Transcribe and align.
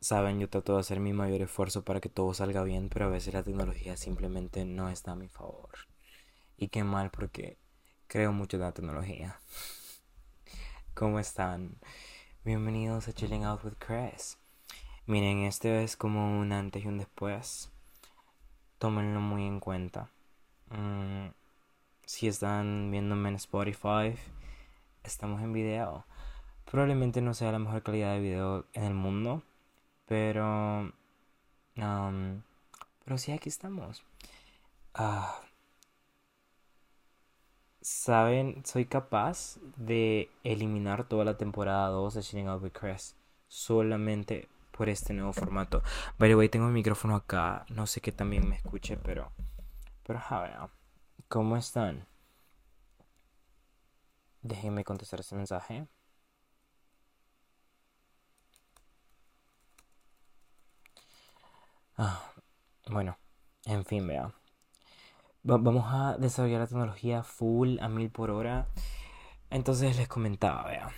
Saben, 0.00 0.38
yo 0.38 0.48
trato 0.48 0.74
de 0.74 0.80
hacer 0.80 1.00
mi 1.00 1.12
mayor 1.12 1.42
esfuerzo 1.42 1.84
para 1.84 2.00
que 2.00 2.08
todo 2.08 2.32
salga 2.32 2.62
bien, 2.62 2.88
pero 2.88 3.06
a 3.06 3.08
veces 3.08 3.34
la 3.34 3.42
tecnología 3.42 3.96
simplemente 3.96 4.64
no 4.64 4.88
está 4.88 5.12
a 5.12 5.16
mi 5.16 5.26
favor. 5.28 5.70
Y 6.56 6.68
qué 6.68 6.84
mal 6.84 7.10
porque 7.10 7.58
creo 8.06 8.32
mucho 8.32 8.58
en 8.58 8.62
la 8.62 8.72
tecnología. 8.72 9.40
¿Cómo 10.94 11.18
están? 11.18 11.78
Bienvenidos 12.44 13.08
a 13.08 13.12
Chilling 13.12 13.42
Out 13.42 13.64
with 13.64 13.72
Chris. 13.80 14.38
Miren, 15.06 15.38
este 15.42 15.82
es 15.82 15.96
como 15.96 16.38
un 16.38 16.52
antes 16.52 16.84
y 16.84 16.86
un 16.86 16.98
después. 16.98 17.72
Tómenlo 18.78 19.20
muy 19.20 19.48
en 19.48 19.58
cuenta. 19.58 20.12
Mm, 20.70 21.30
si 22.06 22.28
están 22.28 22.92
viéndome 22.92 23.30
en 23.30 23.34
Spotify, 23.34 24.14
estamos 25.02 25.42
en 25.42 25.52
video. 25.52 26.06
Probablemente 26.70 27.20
no 27.20 27.34
sea 27.34 27.50
la 27.50 27.58
mejor 27.58 27.82
calidad 27.82 28.14
de 28.14 28.20
video 28.20 28.66
en 28.74 28.84
el 28.84 28.94
mundo 28.94 29.42
pero... 30.08 30.92
pero 31.74 33.18
sí, 33.18 33.32
aquí 33.32 33.48
estamos. 33.48 34.02
Ah, 34.94 35.40
Saben, 37.80 38.62
soy 38.66 38.84
capaz 38.84 39.56
de 39.76 40.30
eliminar 40.44 41.04
toda 41.08 41.24
la 41.24 41.38
temporada 41.38 41.88
2 41.88 42.14
de 42.14 42.22
Shitting 42.22 42.48
Out 42.48 42.62
with 42.62 42.72
Chris 42.72 43.16
solamente 43.46 44.48
por 44.72 44.90
este 44.90 45.14
nuevo 45.14 45.32
formato. 45.32 45.82
By 46.18 46.28
the 46.28 46.36
way, 46.36 46.50
tengo 46.50 46.66
el 46.66 46.74
micrófono 46.74 47.16
acá. 47.16 47.64
No 47.70 47.86
sé 47.86 48.02
que 48.02 48.12
también 48.12 48.46
me 48.46 48.56
escuche, 48.56 48.98
pero. 48.98 49.32
Pero, 50.04 50.20
a 50.28 50.40
ver. 50.40 50.56
¿Cómo 51.28 51.56
están? 51.56 52.06
Déjenme 54.42 54.84
contestar 54.84 55.20
este 55.20 55.34
mensaje. 55.34 55.86
Ah, 61.98 62.32
bueno, 62.88 63.18
en 63.66 63.84
fin, 63.84 64.06
vea. 64.06 64.32
vamos 65.42 65.84
a 65.88 66.16
desarrollar 66.18 66.60
la 66.60 66.66
tecnología 66.66 67.22
full 67.22 67.78
a 67.80 67.88
mil 67.88 68.10
por 68.10 68.30
hora. 68.30 68.66
Entonces 69.50 69.96
les 69.96 70.08
comentaba, 70.08 70.64
vea. 70.68 70.90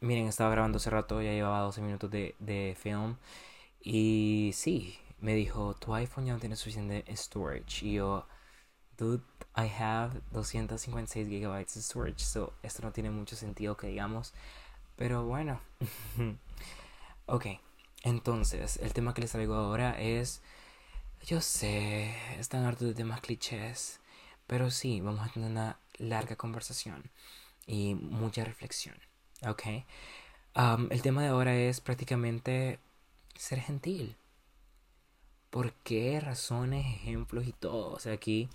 miren, 0.00 0.26
estaba 0.28 0.50
grabando 0.50 0.78
hace 0.78 0.90
rato, 0.90 1.20
ya 1.22 1.32
llevaba 1.32 1.60
12 1.60 1.82
minutos 1.82 2.10
de, 2.10 2.34
de 2.38 2.76
film. 2.78 3.16
Y 3.82 4.52
sí, 4.54 4.98
me 5.20 5.34
dijo, 5.34 5.74
tu 5.74 5.94
iPhone 5.94 6.26
ya 6.26 6.34
no 6.34 6.40
tiene 6.40 6.56
suficiente 6.56 7.04
storage. 7.16 7.86
Y 7.86 7.94
yo, 7.94 8.26
dude, 8.98 9.22
I 9.56 9.68
have 9.82 10.20
256 10.32 11.28
gigabytes 11.28 11.74
de 11.76 11.82
storage. 11.82 12.20
So, 12.24 12.54
esto 12.62 12.82
no 12.82 12.92
tiene 12.92 13.10
mucho 13.10 13.36
sentido 13.36 13.76
que 13.76 13.88
digamos. 13.88 14.34
Pero 14.96 15.24
bueno. 15.26 15.60
ok. 17.26 17.46
Entonces, 18.02 18.78
el 18.82 18.92
tema 18.92 19.14
que 19.14 19.22
les 19.22 19.32
traigo 19.32 19.54
ahora 19.54 20.00
es, 20.00 20.42
yo 21.26 21.40
sé, 21.40 22.14
están 22.38 22.64
hartos 22.64 22.88
de 22.88 22.94
temas 22.94 23.20
clichés, 23.20 24.00
pero 24.46 24.70
sí, 24.70 25.00
vamos 25.00 25.26
a 25.26 25.32
tener 25.32 25.50
una 25.50 25.78
larga 25.98 26.36
conversación 26.36 27.10
y 27.66 27.94
mucha 27.94 28.44
reflexión, 28.44 28.96
¿ok? 29.46 29.62
el 30.90 31.02
tema 31.02 31.22
de 31.22 31.28
ahora 31.28 31.54
es 31.54 31.80
prácticamente 31.80 32.80
ser 33.36 33.60
gentil. 33.60 34.16
¿Por 35.50 35.72
qué? 35.72 36.20
Razones, 36.20 36.86
ejemplos 36.86 37.46
y 37.46 37.52
todo. 37.52 37.92
O 37.92 37.98
sea, 37.98 38.12
aquí 38.12 38.48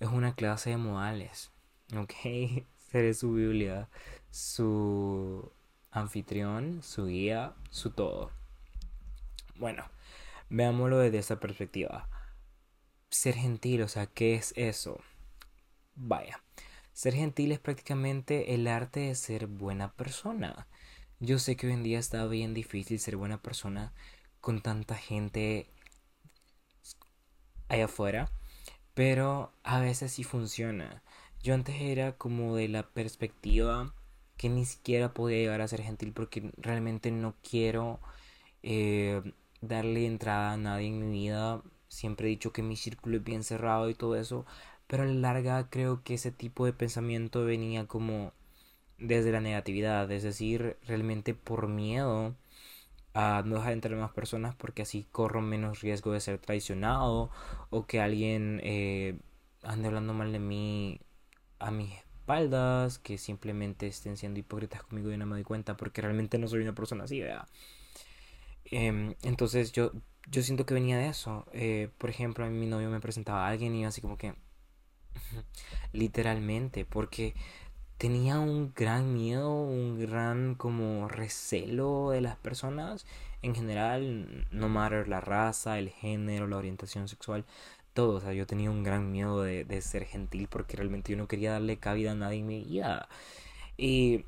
es 0.00 0.08
una 0.08 0.34
clase 0.34 0.70
de 0.70 0.76
modales, 0.76 1.50
¿ok? 1.96 2.64
Seré 2.90 3.14
su 3.14 3.32
Biblia, 3.32 3.88
su 4.30 5.50
anfitrión, 5.90 6.82
su 6.82 7.06
guía, 7.06 7.54
su 7.70 7.90
todo. 7.90 8.37
Bueno, 9.58 9.84
veámoslo 10.50 10.98
desde 10.98 11.18
esta 11.18 11.40
perspectiva. 11.40 12.08
Ser 13.10 13.34
gentil, 13.34 13.82
o 13.82 13.88
sea, 13.88 14.06
¿qué 14.06 14.34
es 14.34 14.52
eso? 14.56 15.00
Vaya, 15.96 16.42
ser 16.92 17.14
gentil 17.14 17.52
es 17.52 17.58
prácticamente 17.58 18.54
el 18.54 18.68
arte 18.68 19.00
de 19.00 19.14
ser 19.16 19.46
buena 19.48 19.92
persona. 19.94 20.68
Yo 21.20 21.38
sé 21.40 21.56
que 21.56 21.66
hoy 21.66 21.72
en 21.72 21.82
día 21.82 21.98
está 21.98 22.24
bien 22.26 22.54
difícil 22.54 23.00
ser 23.00 23.16
buena 23.16 23.42
persona 23.42 23.92
con 24.40 24.62
tanta 24.62 24.94
gente 24.94 25.68
allá 27.68 27.86
afuera, 27.86 28.30
pero 28.94 29.52
a 29.64 29.80
veces 29.80 30.12
sí 30.12 30.24
funciona. 30.24 31.02
Yo 31.42 31.54
antes 31.54 31.76
era 31.80 32.12
como 32.16 32.56
de 32.56 32.68
la 32.68 32.88
perspectiva 32.88 33.94
que 34.36 34.48
ni 34.48 34.64
siquiera 34.64 35.14
podía 35.14 35.38
llegar 35.38 35.60
a 35.60 35.68
ser 35.68 35.82
gentil 35.82 36.12
porque 36.12 36.52
realmente 36.58 37.10
no 37.10 37.34
quiero 37.48 38.00
eh, 38.62 39.22
darle 39.60 40.06
entrada 40.06 40.52
a 40.52 40.56
nadie 40.56 40.88
en 40.88 41.10
mi 41.10 41.18
vida. 41.18 41.62
Siempre 41.88 42.26
he 42.28 42.30
dicho 42.30 42.52
que 42.52 42.62
mi 42.62 42.76
círculo 42.76 43.16
es 43.16 43.24
bien 43.24 43.44
cerrado 43.44 43.88
y 43.90 43.94
todo 43.94 44.16
eso. 44.16 44.46
Pero 44.86 45.02
a 45.04 45.06
la 45.06 45.14
larga 45.14 45.68
creo 45.70 46.02
que 46.02 46.14
ese 46.14 46.32
tipo 46.32 46.64
de 46.66 46.72
pensamiento 46.72 47.44
venía 47.44 47.86
como 47.86 48.32
desde 48.98 49.32
la 49.32 49.40
negatividad. 49.40 50.10
Es 50.12 50.22
decir, 50.22 50.78
realmente 50.86 51.34
por 51.34 51.68
miedo 51.68 52.34
a 53.14 53.42
no 53.44 53.56
dejar 53.56 53.72
entrar 53.72 53.96
más 53.98 54.12
personas 54.12 54.54
porque 54.54 54.82
así 54.82 55.06
corro 55.12 55.40
menos 55.42 55.80
riesgo 55.80 56.12
de 56.12 56.20
ser 56.20 56.38
traicionado 56.38 57.30
o 57.70 57.86
que 57.86 58.00
alguien 58.00 58.60
eh, 58.62 59.18
ande 59.62 59.88
hablando 59.88 60.14
mal 60.14 60.32
de 60.32 60.38
mí 60.38 61.00
a 61.58 61.70
mis 61.70 61.92
espaldas, 61.94 62.98
que 62.98 63.18
simplemente 63.18 63.86
estén 63.86 64.16
siendo 64.16 64.38
hipócritas 64.40 64.82
conmigo 64.82 65.10
y 65.12 65.16
no 65.16 65.26
me 65.26 65.36
doy 65.36 65.44
cuenta 65.44 65.76
porque 65.76 66.02
realmente 66.02 66.38
no 66.38 66.46
soy 66.46 66.62
una 66.62 66.74
persona 66.74 67.04
así, 67.04 67.20
¿verdad? 67.20 67.48
Em, 68.70 69.14
entonces 69.22 69.72
yo, 69.72 69.92
yo 70.30 70.42
siento 70.42 70.66
que 70.66 70.74
venía 70.74 70.98
de 70.98 71.08
eso. 71.08 71.46
Eh, 71.52 71.90
por 71.98 72.10
ejemplo, 72.10 72.44
a 72.44 72.48
mi 72.48 72.66
novio 72.66 72.90
me 72.90 73.00
presentaba 73.00 73.46
a 73.46 73.50
alguien 73.50 73.74
y 73.74 73.84
así 73.84 74.00
como 74.00 74.18
que... 74.18 74.34
literalmente, 75.92 76.84
porque 76.84 77.34
tenía 77.98 78.38
un 78.40 78.72
gran 78.74 79.14
miedo, 79.14 79.52
un 79.62 79.98
gran 79.98 80.54
como 80.54 81.08
recelo 81.08 82.10
de 82.10 82.20
las 82.20 82.36
personas 82.36 83.06
en 83.42 83.54
general, 83.54 84.46
no 84.50 84.68
matter 84.68 85.08
la 85.08 85.20
raza, 85.20 85.78
el 85.78 85.90
género, 85.90 86.46
la 86.46 86.56
orientación 86.56 87.08
sexual, 87.08 87.44
todo. 87.94 88.16
O 88.16 88.20
sea, 88.20 88.32
yo 88.32 88.46
tenía 88.46 88.70
un 88.70 88.82
gran 88.84 89.12
miedo 89.12 89.42
de, 89.42 89.64
de 89.64 89.80
ser 89.82 90.04
gentil 90.06 90.48
porque 90.48 90.76
realmente 90.76 91.12
yo 91.12 91.18
no 91.18 91.28
quería 91.28 91.52
darle 91.52 91.78
cabida 91.78 92.12
a 92.12 92.14
nadie 92.14 92.40
en 92.40 92.46
mi 92.46 92.64
vida. 92.64 93.08
Y 93.76 94.24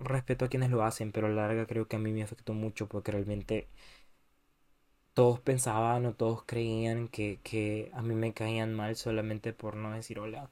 respeto 0.00 0.44
a 0.44 0.48
quienes 0.48 0.70
lo 0.70 0.84
hacen, 0.84 1.12
pero 1.12 1.26
a 1.26 1.30
la 1.30 1.46
larga 1.46 1.66
creo 1.66 1.88
que 1.88 1.96
a 1.96 1.98
mí 1.98 2.12
me 2.12 2.22
afectó 2.22 2.54
mucho 2.54 2.88
porque 2.88 3.12
realmente 3.12 3.68
todos 5.14 5.40
pensaban 5.40 6.06
o 6.06 6.14
todos 6.14 6.44
creían 6.46 7.08
que, 7.08 7.40
que 7.42 7.90
a 7.94 8.02
mí 8.02 8.14
me 8.14 8.32
caían 8.32 8.74
mal 8.74 8.96
solamente 8.96 9.52
por 9.52 9.76
no 9.76 9.92
decir 9.92 10.20
hola. 10.20 10.50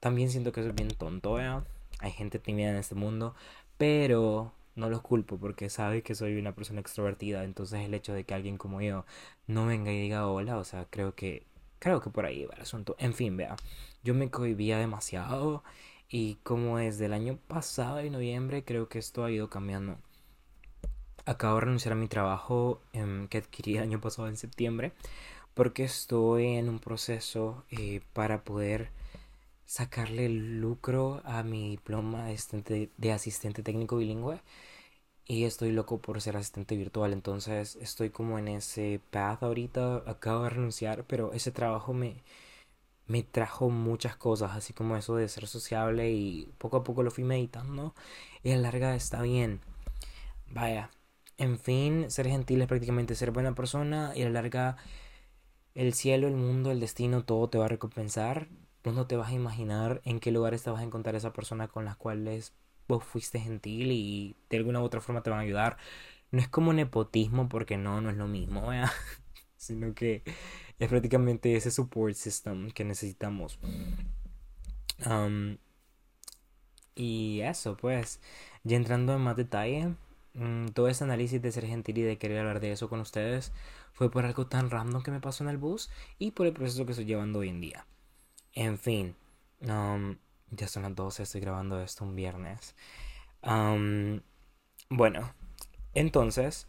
También 0.00 0.30
siento 0.30 0.52
que 0.52 0.62
soy 0.62 0.72
bien 0.72 0.88
tonto, 0.88 1.38
Hay 1.38 2.12
gente 2.12 2.38
tímida 2.38 2.70
en 2.70 2.76
este 2.76 2.94
mundo, 2.94 3.34
pero 3.78 4.52
no 4.76 4.90
los 4.90 5.02
culpo 5.02 5.38
porque 5.38 5.70
sabe 5.70 6.02
que 6.02 6.14
soy 6.14 6.38
una 6.38 6.54
persona 6.54 6.80
extrovertida, 6.80 7.44
entonces 7.44 7.80
el 7.84 7.94
hecho 7.94 8.12
de 8.14 8.24
que 8.24 8.34
alguien 8.34 8.58
como 8.58 8.82
yo 8.82 9.04
no 9.46 9.66
venga 9.66 9.92
y 9.92 10.00
diga 10.00 10.26
hola, 10.28 10.58
o 10.58 10.64
sea, 10.64 10.86
creo 10.90 11.14
que 11.14 11.44
creo 11.78 12.00
que 12.00 12.10
por 12.10 12.26
ahí 12.26 12.44
va 12.46 12.54
el 12.56 12.62
asunto. 12.62 12.96
En 12.98 13.14
fin, 13.14 13.36
vea, 13.36 13.56
yo 14.04 14.14
me 14.14 14.30
cohibía 14.30 14.78
demasiado 14.78 15.62
y 16.08 16.36
como 16.42 16.78
desde 16.78 17.06
el 17.06 17.12
año 17.12 17.38
pasado, 17.48 17.96
de 17.96 18.10
noviembre, 18.10 18.64
creo 18.64 18.88
que 18.88 18.98
esto 18.98 19.24
ha 19.24 19.30
ido 19.30 19.50
cambiando. 19.50 19.98
Acabo 21.26 21.56
de 21.56 21.60
renunciar 21.62 21.92
a 21.92 21.96
mi 21.96 22.08
trabajo 22.08 22.80
em, 22.92 23.28
que 23.28 23.38
adquirí 23.38 23.76
el 23.76 23.82
año 23.82 24.00
pasado 24.00 24.28
en 24.28 24.36
septiembre 24.36 24.92
porque 25.54 25.84
estoy 25.84 26.46
en 26.58 26.68
un 26.68 26.78
proceso 26.80 27.64
eh, 27.70 28.00
para 28.14 28.44
poder 28.44 28.90
sacarle 29.66 30.28
lucro 30.30 31.22
a 31.24 31.42
mi 31.42 31.70
diploma 31.70 32.26
de 32.26 32.90
de 32.96 33.12
asistente 33.12 33.62
técnico 33.62 33.96
bilingüe 33.98 34.40
y 35.26 35.44
estoy 35.44 35.72
loco 35.72 35.98
por 36.00 36.20
ser 36.22 36.36
asistente 36.36 36.76
virtual 36.76 37.12
entonces 37.12 37.76
estoy 37.80 38.10
como 38.10 38.38
en 38.38 38.48
ese 38.48 39.00
path 39.10 39.42
ahorita 39.42 40.02
acabo 40.06 40.44
de 40.44 40.50
renunciar 40.50 41.04
pero 41.04 41.32
ese 41.32 41.52
trabajo 41.52 41.92
me 41.94 42.16
me 43.06 43.22
trajo 43.22 43.70
muchas 43.70 44.16
cosas, 44.16 44.52
así 44.56 44.72
como 44.72 44.96
eso 44.96 45.16
de 45.16 45.28
ser 45.28 45.46
sociable 45.46 46.10
y 46.12 46.52
poco 46.58 46.78
a 46.78 46.84
poco 46.84 47.02
lo 47.02 47.10
fui 47.10 47.24
meditando 47.24 47.94
y 48.42 48.52
a 48.52 48.56
la 48.56 48.62
larga 48.62 48.94
está 48.96 49.22
bien. 49.22 49.60
Vaya, 50.50 50.90
en 51.38 51.58
fin, 51.58 52.10
ser 52.10 52.28
gentil 52.28 52.62
es 52.62 52.68
prácticamente 52.68 53.14
ser 53.14 53.30
buena 53.30 53.54
persona 53.54 54.12
y 54.16 54.22
a 54.22 54.26
la 54.26 54.32
larga 54.42 54.76
el 55.74 55.92
cielo, 55.94 56.26
el 56.28 56.36
mundo, 56.36 56.70
el 56.70 56.80
destino, 56.80 57.24
todo 57.24 57.48
te 57.48 57.58
va 57.58 57.66
a 57.66 57.68
recompensar. 57.68 58.48
Vos 58.82 58.94
no 58.94 59.06
te 59.06 59.16
vas 59.16 59.30
a 59.30 59.34
imaginar 59.34 60.00
en 60.04 60.20
qué 60.20 60.30
lugares 60.32 60.62
te 60.62 60.70
vas 60.70 60.80
a 60.80 60.84
encontrar 60.84 61.14
esa 61.16 61.32
persona 61.32 61.68
con 61.68 61.84
las 61.84 61.96
cuales 61.96 62.54
vos 62.88 63.04
fuiste 63.04 63.40
gentil 63.40 63.92
y 63.92 64.36
de 64.48 64.58
alguna 64.58 64.80
u 64.80 64.84
otra 64.84 65.00
forma 65.00 65.22
te 65.22 65.30
van 65.30 65.40
a 65.40 65.42
ayudar. 65.42 65.76
No 66.30 66.40
es 66.40 66.48
como 66.48 66.72
nepotismo 66.72 67.48
porque 67.48 67.76
no, 67.76 68.00
no 68.00 68.10
es 68.10 68.16
lo 68.16 68.26
mismo, 68.26 68.70
sino 69.56 69.94
que 69.94 70.22
es 70.78 70.88
prácticamente 70.88 71.56
ese 71.56 71.70
support 71.70 72.14
system 72.14 72.70
que 72.70 72.84
necesitamos. 72.84 73.58
y 76.94 77.40
eso, 77.42 77.76
pues, 77.76 78.20
ya 78.64 78.76
entrando 78.76 79.14
en 79.14 79.20
más 79.20 79.36
detalle, 79.36 79.94
mm, 80.34 80.68
todo 80.68 80.88
ese 80.88 81.04
análisis 81.04 81.40
de 81.42 81.52
ser 81.52 81.66
gentil 81.66 81.98
y 81.98 82.02
de 82.02 82.18
querer 82.18 82.38
hablar 82.38 82.60
de 82.60 82.72
eso 82.72 82.88
con 82.88 83.00
ustedes 83.00 83.52
fue 83.92 84.10
por 84.10 84.24
algo 84.24 84.46
tan 84.46 84.70
random 84.70 85.02
que 85.02 85.10
me 85.10 85.20
pasó 85.20 85.44
en 85.44 85.50
el 85.50 85.58
bus 85.58 85.90
y 86.18 86.32
por 86.32 86.46
el 86.46 86.52
proceso 86.52 86.84
que 86.84 86.92
estoy 86.92 87.06
llevando 87.06 87.40
hoy 87.40 87.48
en 87.48 87.60
día. 87.60 87.86
En 88.54 88.78
fin, 88.78 89.16
um, 89.60 90.16
ya 90.50 90.68
son 90.68 90.82
las 90.84 90.94
12, 90.94 91.22
estoy 91.22 91.40
grabando 91.40 91.80
esto 91.82 92.04
un 92.04 92.16
viernes. 92.16 92.74
Um, 93.42 94.20
bueno, 94.90 95.32
entonces 95.94 96.66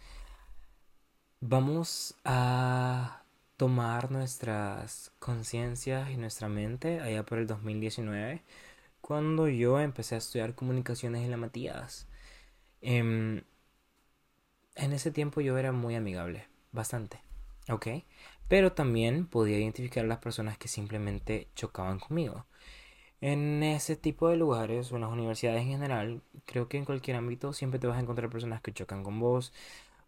vamos 1.42 2.16
a 2.24 3.24
tomar 3.58 4.12
nuestras 4.12 5.12
conciencias 5.20 6.12
y 6.12 6.18
nuestra 6.18 6.48
mente 6.48 7.02
allá 7.02 7.26
por 7.26 7.40
el 7.40 7.48
2019 7.48 8.44
cuando 9.02 9.48
yo 9.48 9.80
empecé 9.80 10.16
a 10.16 10.20
estudiar 10.20 10.56
comunicaciones 10.56 11.24
en 11.24 11.32
la 11.32 11.38
Matías. 11.38 12.08
Em, 12.82 13.44
en 14.76 14.94
ese 14.94 15.12
tiempo 15.12 15.42
yo 15.42 15.58
era 15.58 15.72
muy 15.72 15.96
amigable, 15.96 16.48
bastante, 16.72 17.22
¿ok? 17.70 17.88
Pero 18.48 18.74
también 18.74 19.26
podía 19.28 19.58
identificar 19.60 20.06
a 20.06 20.08
las 20.08 20.20
personas 20.20 20.58
que 20.58 20.68
simplemente 20.68 21.48
chocaban 21.56 22.00
conmigo. 22.00 22.46
En 23.22 23.64
ese 23.64 23.96
tipo 23.96 24.30
de 24.30 24.38
lugares 24.38 24.92
o 24.92 24.96
en 24.96 25.02
las 25.02 25.12
universidades 25.12 25.62
en 25.64 25.70
general, 25.70 26.22
creo 26.46 26.68
que 26.70 26.78
en 26.78 26.86
cualquier 26.86 27.18
ámbito 27.18 27.54
siempre 27.54 27.80
te 27.80 27.88
vas 27.88 27.98
a 27.98 28.02
encontrar 28.02 28.30
personas 28.30 28.62
que 28.62 28.74
chocan 28.74 29.04
con 29.04 29.20
vos 29.20 29.54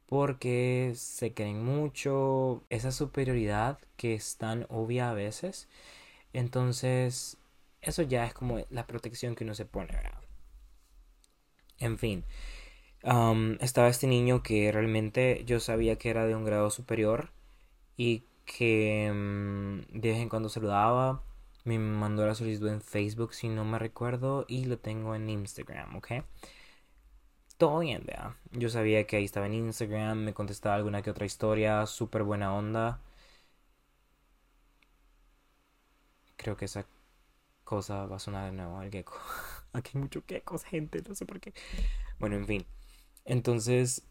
porque 0.10 0.94
se 0.96 1.34
creen 1.34 1.64
mucho, 1.64 2.64
esa 2.70 2.92
superioridad 2.92 3.80
que 3.96 4.16
es 4.16 4.38
tan 4.38 4.66
obvia 4.70 5.12
a 5.12 5.14
veces. 5.14 5.70
Entonces, 6.34 7.38
eso 7.82 8.04
ya 8.04 8.26
es 8.26 8.34
como 8.34 8.60
la 8.72 8.88
protección 8.88 9.36
que 9.36 9.44
uno 9.46 9.56
se 9.56 9.66
pone, 9.66 9.96
En 11.80 11.98
fin, 11.98 12.26
estaba 13.62 13.90
este 13.90 14.08
niño 14.08 14.44
que 14.44 14.72
realmente 14.72 15.44
yo 15.46 15.60
sabía 15.60 15.98
que 15.98 16.10
era 16.10 16.26
de 16.26 16.36
un 16.36 16.46
grado 16.46 16.70
superior 16.72 17.32
y 17.98 18.24
que 18.46 19.12
mm, 19.14 20.00
de 20.00 20.10
vez 20.12 20.20
en 20.20 20.30
cuando 20.30 20.50
saludaba. 20.50 21.24
Me 21.66 21.78
mandó 21.80 22.26
la 22.26 22.36
solicitud 22.36 22.70
en 22.70 22.82
Facebook, 22.82 23.34
si 23.36 23.50
no 23.50 23.66
me 23.66 23.80
recuerdo, 23.80 24.46
y 24.48 24.66
lo 24.66 24.80
tengo 24.80 25.16
en 25.16 25.30
Instagram, 25.30 25.98
¿ok? 25.98 26.08
Todo 27.60 27.80
bien, 27.80 28.02
vea. 28.08 28.36
Yo 28.54 28.70
sabía 28.70 29.06
que 29.06 29.18
ahí 29.18 29.26
estaba 29.26 29.46
en 29.46 29.54
Instagram, 29.54 30.18
me 30.24 30.34
contestaba 30.34 30.76
alguna 30.76 31.02
que 31.04 31.12
otra 31.12 31.26
historia, 31.28 31.86
súper 31.86 32.24
buena 32.24 32.54
onda. 32.56 33.02
Creo 36.38 36.56
que 36.58 36.66
esa 36.66 36.86
cosa 37.66 38.06
va 38.08 38.18
a 38.18 38.20
sonar 38.20 38.46
de 38.52 38.58
nuevo 38.58 38.80
al 38.80 38.92
gecko. 38.92 39.16
Aquí 39.74 39.94
hay 39.96 40.02
mucho 40.02 40.24
geckos, 40.28 40.64
gente, 40.66 41.04
no 41.08 41.16
sé 41.16 41.26
por 41.26 41.40
qué. 41.42 41.54
Bueno, 42.20 42.36
en 42.38 42.48
fin. 42.48 42.68
Entonces, 43.26 44.04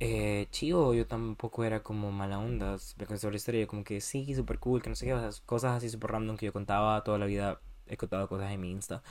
eh, 0.00 0.48
yo 0.94 1.06
tampoco 1.08 1.64
era 1.64 1.82
como 1.82 2.12
mala 2.12 2.38
onda. 2.40 2.76
Me 2.98 3.06
contó 3.06 3.30
la 3.30 3.36
historia, 3.38 3.66
como 3.68 3.84
que 3.84 4.00
sí, 4.02 4.34
súper 4.34 4.58
cool, 4.60 4.82
que 4.82 4.90
no 4.90 4.96
sé 4.96 5.06
qué, 5.06 5.30
cosas 5.46 5.78
así 5.78 5.90
súper 5.90 6.12
random 6.12 6.36
que 6.38 6.46
yo 6.46 6.54
contaba 6.54 7.04
toda 7.04 7.18
la 7.18 7.26
vida. 7.26 7.60
He 7.90 7.96
contado 7.96 8.28
cosas 8.28 8.52
en 8.52 8.60
mi 8.60 8.70
Insta. 8.70 9.02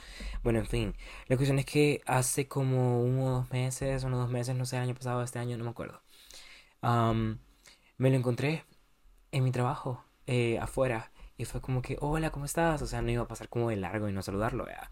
Bueno, 0.44 0.59
en 0.59 0.68
fin. 0.68 0.95
La 1.27 1.38
cuestión 1.38 1.59
es 1.59 1.65
que 1.65 2.01
hace 2.06 2.47
como 2.47 3.01
unos 3.01 3.51
meses, 3.51 4.03
unos 4.03 4.19
dos 4.19 4.29
meses, 4.29 4.56
no 4.56 4.65
sé, 4.65 4.77
el 4.77 4.83
año 4.83 4.95
pasado, 4.95 5.24
este 5.24 5.39
año, 5.39 5.57
no 5.57 5.63
me 5.63 5.71
acuerdo. 5.71 6.01
me 7.97 8.09
lo 8.09 8.15
encontré 8.18 8.63
en 9.31 9.44
mi 9.44 9.51
trabajo, 9.51 10.03
eh, 10.27 10.59
afuera. 10.59 11.12
Y 11.38 11.45
fue 11.45 11.62
como 11.62 11.81
que, 11.81 11.97
hola, 12.01 12.31
¿cómo 12.31 12.45
estás? 12.45 12.81
O 12.81 12.88
sea, 12.88 13.01
no 13.01 13.12
iba 13.12 13.24
a 13.24 13.27
pasar 13.27 13.50
como 13.50 13.69
de 13.69 13.75
largo 13.77 14.09
y 14.09 14.13
no 14.13 14.21
saludarlo, 14.24 14.65
¿verdad? 14.65 14.89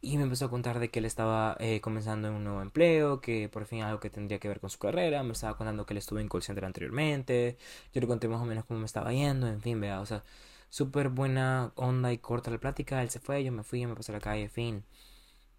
Y 0.00 0.18
me 0.18 0.24
empezó 0.24 0.46
a 0.46 0.50
contar 0.50 0.80
de 0.80 0.90
que 0.90 1.00
él 1.00 1.06
estaba 1.06 1.56
eh, 1.60 1.80
comenzando 1.80 2.28
en 2.28 2.34
un 2.34 2.44
nuevo 2.44 2.62
empleo, 2.62 3.20
que 3.20 3.48
por 3.48 3.66
fin 3.66 3.82
algo 3.82 4.00
que 4.00 4.10
tendría 4.10 4.38
que 4.38 4.48
ver 4.48 4.60
con 4.60 4.70
su 4.70 4.78
carrera. 4.78 5.22
Me 5.22 5.32
estaba 5.32 5.56
contando 5.56 5.86
que 5.86 5.94
él 5.94 5.98
estuvo 5.98 6.18
en 6.20 6.28
call 6.28 6.42
center 6.42 6.64
anteriormente. 6.64 7.58
Yo 7.94 8.00
le 8.00 8.06
conté 8.06 8.28
más 8.28 8.40
o 8.42 8.44
menos 8.46 8.64
cómo 8.66 8.80
me 8.80 8.86
estaba 8.86 9.12
yendo, 9.12 9.48
en 9.48 9.62
fin, 9.62 9.80
vea, 9.80 10.00
o 10.00 10.06
sea, 10.06 10.24
súper 10.74 11.08
buena 11.08 11.72
onda 11.76 12.12
y 12.12 12.18
corta 12.18 12.50
la 12.50 12.58
plática. 12.58 13.00
Él 13.00 13.08
se 13.08 13.20
fue, 13.20 13.44
yo 13.44 13.52
me 13.52 13.62
fui, 13.62 13.80
yo 13.80 13.88
me 13.88 13.94
pasé 13.94 14.10
a 14.10 14.16
la 14.16 14.20
calle, 14.20 14.48
fin. 14.48 14.84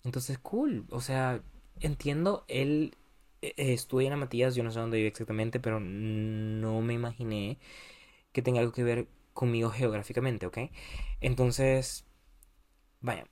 Entonces, 0.04 0.38
cool, 0.40 0.86
o 0.92 1.00
sea, 1.00 1.42
entiendo, 1.80 2.44
él 2.50 2.98
eh, 3.42 3.54
estudia 3.58 4.12
en 4.12 4.20
Matías, 4.20 4.56
yo 4.56 4.64
no 4.64 4.72
sé 4.72 4.80
dónde 4.80 4.98
vive 4.98 5.08
exactamente, 5.08 5.62
pero 5.62 5.80
no 5.80 6.82
me 6.82 6.94
imaginé 6.94 7.60
que 8.34 8.42
tenga 8.42 8.60
algo 8.60 8.74
que 8.74 8.84
ver 8.84 9.08
conmigo 9.34 9.70
geográficamente, 9.72 10.48
¿ok? 10.48 10.58
Entonces, 11.22 12.06
vaya, 13.00 13.26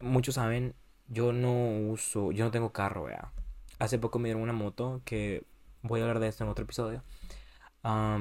muchos 0.00 0.34
saben, 0.34 0.74
yo 1.08 1.32
no 1.32 1.90
uso, 1.90 2.32
yo 2.32 2.44
no 2.44 2.50
tengo 2.50 2.72
carro, 2.72 3.04
vea. 3.04 3.32
Hace 3.78 3.98
poco 3.98 4.18
me 4.18 4.28
dieron 4.28 4.42
una 4.42 4.52
moto 4.52 5.00
que 5.06 5.44
voy 5.82 6.00
a 6.00 6.04
hablar 6.04 6.20
de 6.20 6.28
esto 6.28 6.44
en 6.44 6.50
otro 6.50 6.64
episodio. 6.64 7.02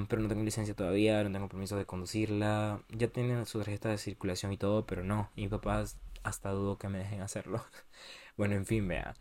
Pero 0.08 0.22
no 0.22 0.28
tengo 0.28 0.44
licencia 0.44 0.76
todavía, 0.76 1.24
no 1.24 1.32
tengo 1.32 1.50
permiso 1.50 1.76
de 1.78 1.86
conducirla. 1.86 2.82
Ya 2.90 3.08
tienen 3.08 3.46
su 3.46 3.60
tarjeta 3.60 3.90
de 3.90 3.98
circulación 3.98 4.54
y 4.54 4.58
todo, 4.58 4.86
pero 4.86 5.04
no. 5.04 5.30
Y 5.36 5.42
mis 5.42 5.50
papás 5.50 5.98
hasta 6.24 6.52
dudo 6.52 6.78
que 6.78 6.88
me 6.90 7.00
dejen 7.00 7.22
hacerlo. 7.22 7.64
bueno, 8.38 8.56
en 8.56 8.66
fin, 8.66 8.88
vea. 8.88 9.16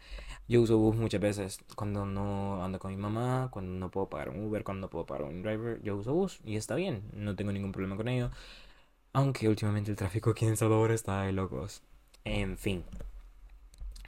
Yo 0.48 0.60
uso 0.60 0.76
bus 0.78 0.96
muchas 0.96 1.20
veces. 1.20 1.58
Cuando 1.76 2.04
no 2.04 2.62
ando 2.62 2.78
con 2.78 2.90
mi 2.90 2.96
mamá, 2.98 3.48
cuando 3.50 3.72
no 3.72 3.90
puedo 3.90 4.08
pagar 4.10 4.30
un 4.30 4.44
Uber, 4.44 4.64
cuando 4.64 4.86
no 4.86 4.90
puedo 4.90 5.06
pagar 5.06 5.24
un 5.24 5.42
driver, 5.42 5.80
yo 5.82 5.96
uso 5.96 6.12
bus. 6.12 6.40
Y 6.44 6.56
está 6.56 6.74
bien, 6.74 7.04
no 7.14 7.34
tengo 7.36 7.52
ningún 7.52 7.72
problema 7.72 7.96
con 7.96 8.08
ello. 8.08 8.30
Aunque 9.12 9.48
últimamente 9.48 9.90
el 9.90 9.96
tráfico 9.96 10.30
aquí 10.30 10.44
en 10.46 10.56
Salvador 10.56 10.90
está 10.92 11.22
de 11.22 11.32
locos. 11.32 11.82
En 12.24 12.58
fin. 12.58 12.84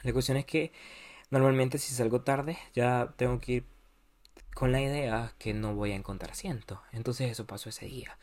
La 0.02 0.12
cuestión 0.12 0.36
es 0.36 0.44
que 0.46 0.72
normalmente 1.30 1.78
si 1.78 1.94
salgo 1.94 2.20
tarde 2.22 2.58
ya 2.74 3.12
tengo 3.16 3.40
que 3.40 3.52
ir 3.52 3.75
con 4.56 4.72
la 4.72 4.80
idea 4.80 5.34
que 5.38 5.52
no 5.52 5.74
voy 5.74 5.92
a 5.92 5.96
encontrar 5.96 6.30
asiento. 6.32 6.80
Entonces 6.92 7.30
eso 7.30 7.46
pasó 7.46 7.68
ese 7.68 7.84
día. 7.84 8.16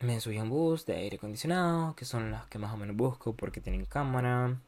me 0.00 0.20
subí 0.20 0.38
a 0.38 0.42
un 0.44 0.48
bus 0.48 0.86
de 0.86 0.96
aire 0.96 1.16
acondicionado, 1.16 1.94
que 1.94 2.06
son 2.06 2.30
las 2.30 2.46
que 2.46 2.58
más 2.58 2.72
o 2.72 2.78
menos 2.78 2.96
busco 2.96 3.36
porque 3.36 3.60
tienen 3.60 3.84
cámara, 3.84 4.58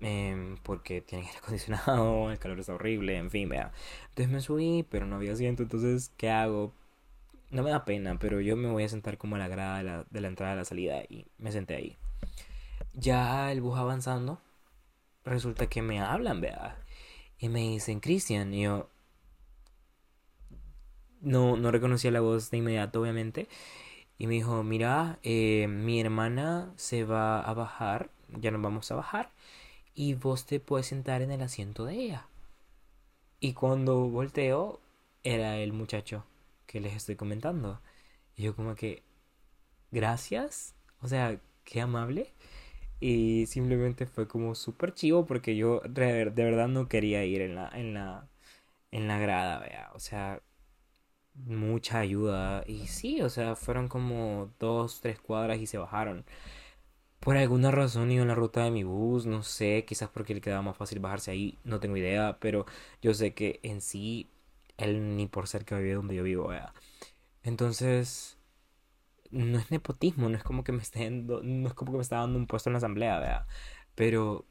em, 0.00 0.56
porque 0.62 1.02
tienen 1.02 1.26
aire 1.26 1.38
acondicionado, 1.42 2.30
el 2.30 2.38
calor 2.38 2.58
está 2.58 2.74
horrible, 2.74 3.18
en 3.18 3.30
fin, 3.30 3.50
vea. 3.50 3.70
Entonces 4.10 4.32
me 4.32 4.40
subí, 4.40 4.82
pero 4.90 5.04
no 5.06 5.16
había 5.16 5.32
asiento, 5.32 5.62
entonces, 5.62 6.10
¿qué 6.16 6.30
hago? 6.30 6.72
no 7.50 7.62
me 7.62 7.70
da 7.70 7.84
pena, 7.84 8.18
pero 8.18 8.40
yo 8.40 8.56
me 8.56 8.70
voy 8.70 8.84
a 8.84 8.88
sentar 8.88 9.18
como 9.18 9.36
a 9.36 9.38
la 9.38 9.48
grada 9.48 9.78
de 9.78 9.84
la, 9.84 10.04
de 10.10 10.20
la 10.20 10.28
entrada 10.28 10.52
de 10.52 10.58
la 10.58 10.64
salida 10.64 11.02
y 11.08 11.26
me 11.38 11.52
senté 11.52 11.76
ahí. 11.76 11.96
Ya 12.94 13.52
el 13.52 13.60
bus 13.60 13.78
avanzando, 13.78 14.40
resulta 15.24 15.66
que 15.68 15.82
me 15.82 16.00
hablan, 16.00 16.40
vea. 16.40 16.78
Y 17.38 17.48
me 17.48 17.60
dicen, 17.60 18.00
Cristian, 18.00 18.52
y 18.52 18.62
yo 18.62 18.88
no, 21.20 21.56
no 21.56 21.70
reconocía 21.70 22.10
la 22.10 22.20
voz 22.20 22.50
de 22.50 22.58
inmediato, 22.58 23.00
obviamente. 23.00 23.48
Y 24.18 24.26
me 24.26 24.34
dijo, 24.34 24.62
mira, 24.64 25.18
eh, 25.22 25.68
mi 25.68 26.00
hermana 26.00 26.72
se 26.76 27.04
va 27.04 27.40
a 27.40 27.54
bajar, 27.54 28.10
ya 28.40 28.50
nos 28.50 28.62
vamos 28.62 28.90
a 28.90 28.96
bajar, 28.96 29.30
y 29.94 30.14
vos 30.14 30.46
te 30.46 30.60
puedes 30.60 30.86
sentar 30.86 31.22
en 31.22 31.30
el 31.30 31.42
asiento 31.42 31.84
de 31.84 31.94
ella. 31.94 32.28
Y 33.40 33.52
cuando 33.52 34.08
volteo, 34.08 34.80
era 35.22 35.58
el 35.58 35.72
muchacho 35.72 36.24
que 36.66 36.80
les 36.80 36.94
estoy 36.94 37.16
comentando. 37.16 37.80
Y 38.36 38.42
yo 38.44 38.56
como 38.56 38.74
que, 38.74 39.02
gracias, 39.90 40.74
o 41.00 41.08
sea, 41.08 41.40
qué 41.64 41.80
amable. 41.80 42.32
Y 43.00 43.46
simplemente 43.46 44.06
fue 44.06 44.26
como 44.28 44.54
súper 44.54 44.94
chivo 44.94 45.26
porque 45.26 45.56
yo 45.56 45.80
de, 45.88 46.24
verdad 46.34 46.68
no 46.68 46.88
quería 46.88 47.24
ir 47.24 47.42
en 47.42 47.54
la, 47.54 47.68
en 47.74 47.94
la, 47.94 48.28
en 48.92 49.08
la 49.08 49.18
grada, 49.18 49.60
vea. 49.60 49.90
O 49.94 50.00
sea, 50.00 50.42
mucha 51.34 52.00
ayuda. 52.00 52.64
Y 52.66 52.86
sí, 52.88 53.22
o 53.22 53.30
sea, 53.30 53.56
fueron 53.56 53.88
como 53.88 54.52
dos, 54.58 55.00
tres 55.00 55.20
cuadras 55.20 55.58
y 55.60 55.66
se 55.66 55.78
bajaron. 55.78 56.24
Por 57.20 57.36
alguna 57.36 57.70
razón 57.70 58.10
iba 58.12 58.22
en 58.22 58.28
la 58.28 58.34
ruta 58.34 58.64
de 58.64 58.70
mi 58.70 58.84
bus, 58.84 59.26
no 59.26 59.42
sé, 59.42 59.84
quizás 59.86 60.08
porque 60.08 60.34
le 60.34 60.40
quedaba 60.40 60.62
más 60.62 60.76
fácil 60.76 61.00
bajarse 61.00 61.30
ahí, 61.32 61.58
no 61.64 61.80
tengo 61.80 61.96
idea, 61.96 62.38
pero 62.40 62.64
yo 63.02 63.12
sé 63.14 63.34
que 63.34 63.60
en 63.62 63.80
sí 63.80 64.30
él 64.76 65.16
ni 65.16 65.26
por 65.26 65.48
cerca 65.48 65.78
vive 65.78 65.94
donde 65.94 66.14
yo 66.14 66.22
vivo, 66.22 66.48
¿verdad? 66.48 66.72
Entonces, 67.42 68.37
no 69.30 69.58
es 69.58 69.70
nepotismo, 69.70 70.28
no 70.28 70.36
es 70.36 70.42
como 70.44 70.64
que 70.64 70.72
me 70.72 70.82
esté 70.82 71.04
dando, 71.04 71.42
no 71.42 71.68
es 71.68 71.74
como 71.74 71.92
que 71.92 71.98
me 71.98 72.02
está 72.02 72.16
dando 72.18 72.38
un 72.38 72.46
puesto 72.46 72.70
en 72.70 72.74
la 72.74 72.78
asamblea, 72.78 73.18
¿verdad? 73.18 73.46
Pero 73.94 74.46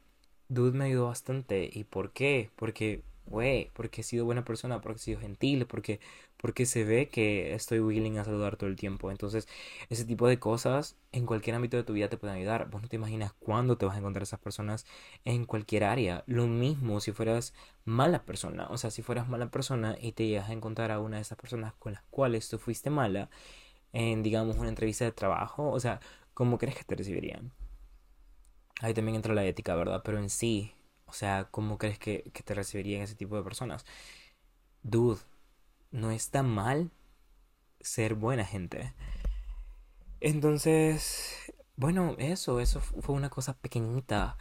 Dude 0.48 0.76
me 0.78 0.86
ayudó 0.86 1.06
bastante. 1.06 1.68
¿Y 1.72 1.84
por 1.84 2.12
qué? 2.12 2.50
Porque 2.56 3.02
güey, 3.28 3.70
porque 3.74 4.00
he 4.00 4.04
sido 4.04 4.24
buena 4.24 4.44
persona, 4.44 4.80
porque 4.80 4.96
he 4.98 5.02
sido 5.02 5.20
gentil, 5.20 5.66
porque, 5.66 6.00
porque 6.36 6.66
se 6.66 6.84
ve 6.84 7.08
que 7.08 7.54
estoy 7.54 7.80
willing 7.80 8.18
a 8.18 8.24
saludar 8.24 8.56
todo 8.56 8.68
el 8.70 8.76
tiempo. 8.76 9.10
Entonces, 9.10 9.46
ese 9.90 10.04
tipo 10.04 10.26
de 10.28 10.38
cosas 10.38 10.96
en 11.12 11.26
cualquier 11.26 11.56
ámbito 11.56 11.76
de 11.76 11.84
tu 11.84 11.92
vida 11.92 12.08
te 12.08 12.16
pueden 12.16 12.36
ayudar. 12.36 12.70
Vos 12.70 12.82
no 12.82 12.88
te 12.88 12.96
imaginas 12.96 13.32
cuándo 13.34 13.76
te 13.78 13.86
vas 13.86 13.96
a 13.96 13.98
encontrar 13.98 14.22
esas 14.22 14.40
personas 14.40 14.86
en 15.24 15.44
cualquier 15.44 15.84
área. 15.84 16.24
Lo 16.26 16.46
mismo 16.46 17.00
si 17.00 17.12
fueras 17.12 17.54
mala 17.84 18.24
persona. 18.24 18.68
O 18.70 18.78
sea, 18.78 18.90
si 18.90 19.02
fueras 19.02 19.28
mala 19.28 19.50
persona 19.50 19.96
y 20.00 20.12
te 20.12 20.26
llegas 20.26 20.48
a 20.50 20.52
encontrar 20.52 20.90
a 20.90 21.00
una 21.00 21.16
de 21.16 21.22
esas 21.22 21.38
personas 21.38 21.74
con 21.78 21.92
las 21.92 22.02
cuales 22.10 22.48
tú 22.48 22.58
fuiste 22.58 22.90
mala 22.90 23.30
en, 23.92 24.22
digamos, 24.22 24.58
una 24.58 24.68
entrevista 24.68 25.04
de 25.04 25.12
trabajo. 25.12 25.70
O 25.70 25.80
sea, 25.80 26.00
¿cómo 26.34 26.58
crees 26.58 26.76
que 26.76 26.84
te 26.84 26.96
recibirían? 26.96 27.52
Ahí 28.80 28.94
también 28.94 29.16
entra 29.16 29.34
la 29.34 29.44
ética, 29.44 29.74
¿verdad? 29.74 30.02
Pero 30.04 30.18
en 30.18 30.30
sí, 30.30 30.72
O 31.06 31.12
sea, 31.12 31.48
¿cómo 31.50 31.78
crees 31.78 31.98
que, 31.98 32.30
que 32.34 32.42
te 32.42 32.54
recibirían 32.54 33.02
ese 33.02 33.14
tipo 33.14 33.36
de 33.36 33.42
personas? 33.42 33.84
Dude, 34.82 35.20
no 35.92 36.10
está 36.12 36.42
mal 36.42 36.90
ser 37.80 38.14
buena 38.14 38.44
gente. 38.46 38.94
Entonces, 40.20 41.52
bueno, 41.76 42.14
eso, 42.18 42.60
eso 42.60 42.80
fue 42.80 43.14
una 43.14 43.30
cosa 43.30 43.54
pequeñita. 43.58 44.36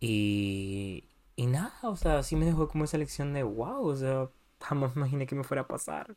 Y, 0.00 1.10
y 1.36 1.46
nada, 1.46 1.74
o 1.84 1.96
sea, 1.96 2.22
sí 2.22 2.36
me 2.36 2.46
dejó 2.46 2.68
como 2.68 2.84
esa 2.84 2.98
lección 2.98 3.34
de 3.34 3.42
wow, 3.44 3.86
o 3.86 3.96
sea, 3.96 4.30
jamás 4.60 4.96
imaginé 4.96 5.26
que 5.26 5.34
me 5.36 5.44
fuera 5.44 5.62
a 5.64 5.68
pasar. 5.68 6.16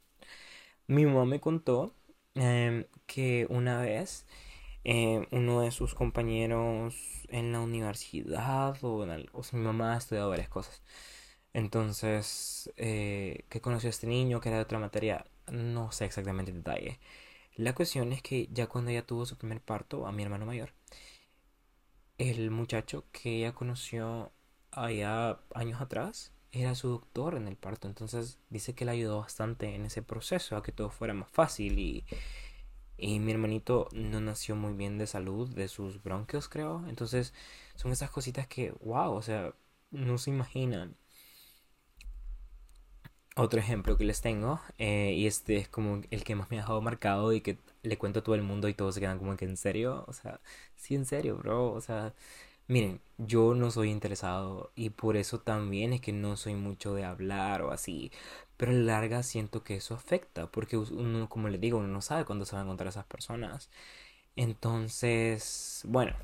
Mi 0.88 1.06
mamá 1.06 1.26
me 1.26 1.42
contó 1.42 1.94
em, 2.36 2.86
que 3.06 3.48
una 3.50 3.82
vez 3.82 4.26
em, 4.84 5.26
uno 5.32 5.62
de 5.62 5.72
sus 5.72 5.94
compañeros 5.96 6.96
en 7.30 7.52
la 7.52 7.60
universidad, 7.62 8.78
o, 8.84 9.04
en 9.06 9.30
o 9.34 9.44
sea, 9.44 9.60
mi 9.60 9.66
mamá 9.66 9.94
ha 9.96 9.98
estudiado 9.98 10.30
varias 10.30 10.50
cosas. 10.50 10.84
Entonces, 11.54 12.72
eh, 12.78 13.46
que 13.50 13.62
conoció 13.62 13.90
a 13.90 13.92
este 13.92 14.08
niño 14.08 14.42
que 14.42 14.50
era 14.50 14.58
de 14.58 14.64
otra 14.64 14.80
materia, 14.80 15.26
no 15.52 15.92
sé 15.92 16.06
exactamente 16.06 16.52
el 16.52 16.58
detalle. 16.58 17.00
La 17.56 17.74
cuestión 17.76 18.14
es 18.14 18.22
que 18.24 18.50
ya 18.52 18.68
cuando 18.68 18.92
ella 18.92 19.06
tuvo 19.06 19.26
su 19.26 19.38
primer 19.38 19.62
parto, 19.62 20.08
a 20.08 20.12
mi 20.12 20.24
hermano 20.24 20.46
mayor, 20.46 20.74
el 22.18 22.52
muchacho 22.52 23.06
que 23.12 23.38
ella 23.38 23.54
conoció 23.54 24.32
allá 24.72 25.40
años 25.54 25.82
atrás 25.82 26.33
era 26.54 26.76
su 26.76 26.90
doctor 26.90 27.36
en 27.36 27.50
el 27.50 27.58
parto. 27.58 27.90
Entonces 27.90 28.40
dice 28.52 28.76
que 28.76 28.86
le 28.86 28.92
ayudó 28.94 29.22
bastante 29.22 29.76
en 29.76 29.86
ese 29.86 30.04
proceso 30.04 30.58
a 30.58 30.64
que 30.64 30.74
todo 30.74 30.92
fuera 30.92 31.14
más 31.16 31.30
fácil 31.32 31.80
y, 31.80 32.06
y 32.98 33.20
mi 33.20 33.32
hermanito 33.34 33.90
no 33.94 34.22
nació 34.22 34.56
muy 34.56 34.74
bien 34.74 34.98
de 34.98 35.08
salud, 35.08 35.50
de 35.50 35.68
sus 35.68 36.04
bronquios 36.04 36.50
creo. 36.50 36.86
Entonces 36.90 37.34
son 37.76 37.92
esas 37.92 38.12
cositas 38.12 38.48
que, 38.48 38.72
wow, 38.82 39.14
o 39.14 39.22
sea, 39.24 39.54
no 39.92 40.18
se 40.18 40.32
imaginan. 40.32 40.98
Otro 43.36 43.60
ejemplo 43.60 43.98
que 43.98 44.04
les 44.06 44.22
tengo, 44.22 44.62
eh, 44.78 45.14
y 45.18 45.26
este 45.26 45.58
es 45.58 45.68
como 45.68 46.02
el 46.12 46.24
que 46.24 46.36
más 46.36 46.52
me 46.52 46.58
ha 46.58 46.62
dejado 46.62 46.82
marcado 46.82 47.34
y 47.34 47.42
que 47.42 47.58
le 47.82 47.98
cuento 47.98 48.20
a 48.20 48.24
todo 48.24 48.36
el 48.36 48.44
mundo 48.44 48.68
y 48.70 48.76
todos 48.76 48.94
se 48.94 49.02
quedan 49.02 49.18
como 49.18 49.36
que 49.38 49.46
en 49.46 49.58
serio, 49.58 50.06
o 50.08 50.14
sea, 50.14 50.40
sí 50.76 50.94
en 50.94 51.06
serio, 51.06 51.38
bro, 51.38 51.72
o 51.74 51.82
sea, 51.82 52.14
miren, 52.74 53.02
yo 53.18 53.54
no 53.56 53.72
soy 53.72 53.90
interesado 53.92 54.72
y 54.76 54.90
por 54.92 55.16
eso 55.18 55.40
también 55.40 55.94
es 55.94 56.02
que 56.02 56.12
no 56.14 56.38
soy 56.38 56.56
mucho 56.56 56.94
de 56.96 57.06
hablar 57.06 57.62
o 57.62 57.72
así, 57.72 58.12
pero 58.58 58.72
a 58.72 58.76
la 58.76 58.82
larga 58.84 59.24
siento 59.24 59.64
que 59.64 59.76
eso 59.76 59.94
afecta, 59.96 60.48
porque 60.52 60.78
uno, 60.78 61.30
como 61.30 61.50
les 61.50 61.62
digo, 61.62 61.78
uno 61.80 61.88
no 61.88 62.02
sabe 62.02 62.26
cuándo 62.26 62.46
se 62.46 62.56
van 62.56 62.64
a 62.64 62.66
encontrar 62.66 62.90
esas 62.90 63.06
personas. 63.06 63.70
Entonces, 64.36 65.84
bueno, 65.88 66.16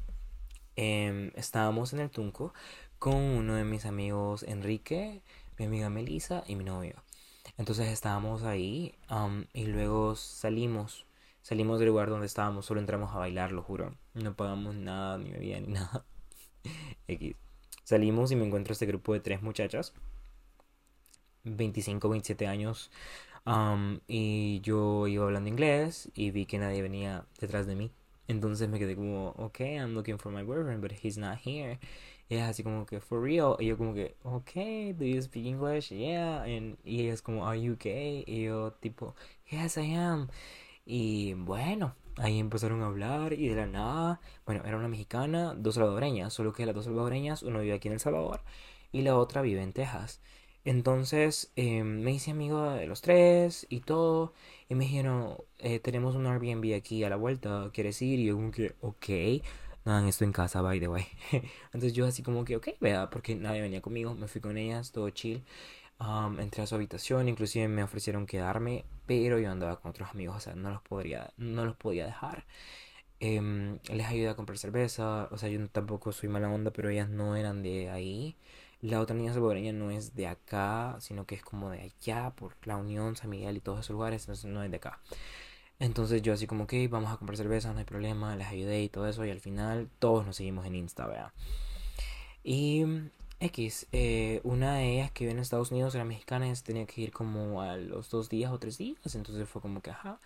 em, 0.75 1.31
estábamos 1.35 1.93
en 1.93 1.99
el 2.01 2.09
Tunco 2.11 2.53
con 2.99 3.15
uno 3.15 3.55
de 3.55 3.63
mis 3.65 3.85
amigos 3.85 4.43
Enrique 4.43 5.21
mi 5.57 5.65
amiga 5.65 5.89
Melissa 5.89 6.43
y 6.47 6.55
mi 6.55 6.63
novio. 6.63 7.03
Entonces 7.57 7.89
estábamos 7.89 8.43
ahí 8.43 8.95
y 9.53 9.65
luego 9.65 10.15
salimos. 10.15 11.05
Salimos 11.41 11.79
del 11.79 11.89
lugar 11.89 12.09
donde 12.09 12.27
estábamos, 12.27 12.65
solo 12.65 12.79
entramos 12.79 13.13
a 13.13 13.19
bailar, 13.19 13.51
lo 13.51 13.63
juro. 13.63 13.95
No 14.13 14.35
pagamos 14.35 14.75
nada, 14.75 15.17
ni 15.17 15.31
bebida, 15.31 15.59
ni 15.59 15.67
nada. 15.73 16.05
X. 17.07 17.35
Salimos 17.83 18.31
y 18.31 18.35
me 18.35 18.45
encuentro 18.45 18.73
este 18.73 18.85
grupo 18.85 19.13
de 19.13 19.19
tres 19.19 19.41
muchachas. 19.41 19.93
25, 21.43 22.09
27 22.09 22.47
años. 22.47 22.91
y 24.07 24.61
yo 24.61 25.07
iba 25.07 25.25
hablando 25.25 25.49
inglés 25.49 26.11
y 26.13 26.31
vi 26.31 26.45
que 26.45 26.59
nadie 26.59 26.81
venía 26.81 27.25
detrás 27.39 27.65
de 27.67 27.75
mí. 27.75 27.91
Entonces 28.27 28.69
me 28.69 28.77
quedé 28.77 28.95
como, 28.95 29.29
ok, 29.37 29.59
I'm 29.61 29.93
looking 29.95 30.19
for 30.19 30.31
my 30.31 30.43
boyfriend, 30.43 30.81
but 30.81 30.91
he's 30.91 31.17
not 31.17 31.39
here. 31.43 31.79
Y 32.29 32.35
ella 32.35 32.49
así 32.49 32.61
como 32.63 32.85
que, 32.85 32.99
for 32.99 33.21
real. 33.23 33.55
Y 33.59 33.65
yo 33.67 33.77
como 33.77 33.93
que, 33.95 34.15
ok, 34.23 34.95
do 34.95 35.05
you 35.05 35.19
speak 35.21 35.45
English? 35.47 35.89
Yeah. 35.89 36.43
And, 36.43 36.77
y 36.83 37.01
ella 37.01 37.13
es 37.13 37.21
como, 37.23 37.47
are 37.47 37.59
you 37.59 37.75
gay? 37.79 38.23
Y 38.27 38.43
yo 38.43 38.73
tipo, 38.73 39.15
yes, 39.49 39.77
I 39.77 39.95
am. 39.95 40.27
Y 40.85 41.33
bueno, 41.33 41.95
ahí 42.19 42.39
empezaron 42.39 42.81
a 42.81 42.87
hablar 42.87 43.33
y 43.33 43.47
de 43.47 43.55
la 43.55 43.65
nada, 43.67 44.21
bueno, 44.45 44.63
era 44.65 44.77
una 44.77 44.87
mexicana, 44.87 45.53
dos 45.57 45.75
salvadoreñas, 45.75 46.33
solo 46.33 46.53
que 46.53 46.65
las 46.65 46.75
dos 46.75 46.85
salvadoreñas, 46.85 47.43
uno 47.43 47.59
vive 47.59 47.73
aquí 47.73 47.87
en 47.87 47.95
El 47.95 47.99
Salvador 47.99 48.41
y 48.91 49.01
la 49.01 49.17
otra 49.17 49.41
vive 49.41 49.61
en 49.63 49.73
Texas. 49.73 50.21
Entonces 50.65 51.51
eh, 51.55 51.83
me 51.83 52.11
hice 52.11 52.31
amigo 52.31 52.71
de 52.71 52.85
los 52.87 53.01
tres 53.01 53.65
y 53.69 53.81
todo. 53.81 54.33
Y 54.69 54.75
me 54.75 54.85
dijeron, 54.85 55.37
eh, 55.57 55.79
tenemos 55.79 56.15
un 56.15 56.27
Airbnb 56.27 56.75
aquí 56.75 57.03
a 57.03 57.09
la 57.09 57.15
vuelta, 57.15 57.71
¿quieres 57.73 58.01
ir? 58.01 58.19
Y 58.19 58.25
yo 58.25 58.35
como 58.35 58.51
que, 58.51 58.75
ok 58.81 59.09
hagan 59.85 60.07
esto 60.07 60.23
en 60.23 60.31
casa, 60.31 60.61
by 60.61 60.79
the 60.79 60.87
way. 60.87 61.05
Entonces 61.73 61.93
yo 61.93 62.05
así 62.05 62.23
como 62.23 62.45
que, 62.45 62.55
ok, 62.55 62.69
vea, 62.79 63.09
porque 63.09 63.35
nadie 63.35 63.61
venía 63.61 63.81
conmigo, 63.81 64.13
me 64.15 64.27
fui 64.27 64.41
con 64.41 64.57
ellas, 64.57 64.91
todo 64.91 65.09
chill. 65.09 65.43
entré 66.39 66.63
a 66.63 66.67
su 66.67 66.75
habitación, 66.75 67.29
inclusive 67.29 67.67
me 67.67 67.83
ofrecieron 67.83 68.25
quedarme, 68.25 68.85
pero 69.09 69.39
yo 69.39 69.49
andaba 69.49 69.81
con 69.81 69.89
otros 69.89 70.11
amigos, 70.11 70.37
o 70.37 70.39
sea, 70.39 70.53
no 70.53 70.69
los 70.69 70.83
podría, 70.83 71.33
no 71.37 71.65
los 71.65 71.75
podía 71.75 72.05
dejar. 72.05 72.45
Em, 73.19 73.79
les 73.91 74.05
ayudé 74.05 74.29
a 74.29 74.35
comprar 74.35 74.59
cerveza, 74.59 75.27
o 75.31 75.37
sea, 75.39 75.49
yo 75.49 75.67
tampoco 75.69 76.11
soy 76.11 76.29
mala 76.29 76.47
onda, 76.47 76.69
pero 76.71 76.89
ellas 76.89 77.09
no 77.09 77.35
eran 77.35 77.63
de 77.63 77.89
ahí. 77.89 78.37
La 78.81 78.99
otra 79.01 79.15
niña 79.15 79.33
salvadoreña 79.33 79.73
no 79.73 79.89
es 79.89 80.15
de 80.15 80.27
acá, 80.27 80.97
sino 80.99 81.25
que 81.25 81.33
es 81.33 81.41
como 81.41 81.71
de 81.71 81.81
allá, 81.81 82.31
por 82.35 82.55
la 82.67 82.77
Unión, 82.77 83.15
San 83.15 83.31
Miguel 83.31 83.57
y 83.57 83.61
todos 83.61 83.79
esos 83.79 83.93
lugares, 83.93 84.21
entonces 84.23 84.45
no 84.45 84.63
es 84.63 84.69
de 84.69 84.77
acá. 84.77 84.99
Entonces 85.79 86.21
yo 86.21 86.33
así 86.33 86.45
como 86.47 86.67
que 86.67 86.87
vamos 86.87 87.11
a 87.11 87.17
comprar 87.17 87.37
cerveza, 87.37 87.73
no 87.73 87.79
hay 87.79 87.85
problema, 87.85 88.35
les 88.35 88.47
ayudé 88.47 88.83
y 88.83 88.89
todo 88.89 89.07
eso 89.07 89.25
y 89.25 89.31
al 89.31 89.39
final 89.41 89.89
todos 89.99 90.25
nos 90.25 90.35
seguimos 90.35 90.65
en 90.67 90.75
Insta, 90.75 91.07
vea. 91.07 91.33
Y 92.43 92.85
X, 93.39 93.87
eh, 93.93 94.41
una 94.43 94.75
de 94.77 94.93
ellas 94.95 95.11
que 95.11 95.23
vive 95.23 95.33
en 95.33 95.39
Estados 95.39 95.71
Unidos 95.71 95.95
era 95.95 96.03
mexicana 96.05 96.47
y 96.49 96.53
tenía 96.55 96.85
que 96.85 97.01
ir 97.01 97.11
como 97.11 97.61
a 97.61 97.77
los 97.77 98.09
dos 98.09 98.29
días 98.29 98.51
o 98.51 98.59
tres 98.59 98.77
días, 98.77 99.15
entonces 99.15 99.47
fue 99.47 99.61
como 99.61 99.81
que 99.81 99.91
ajá. 99.91 100.19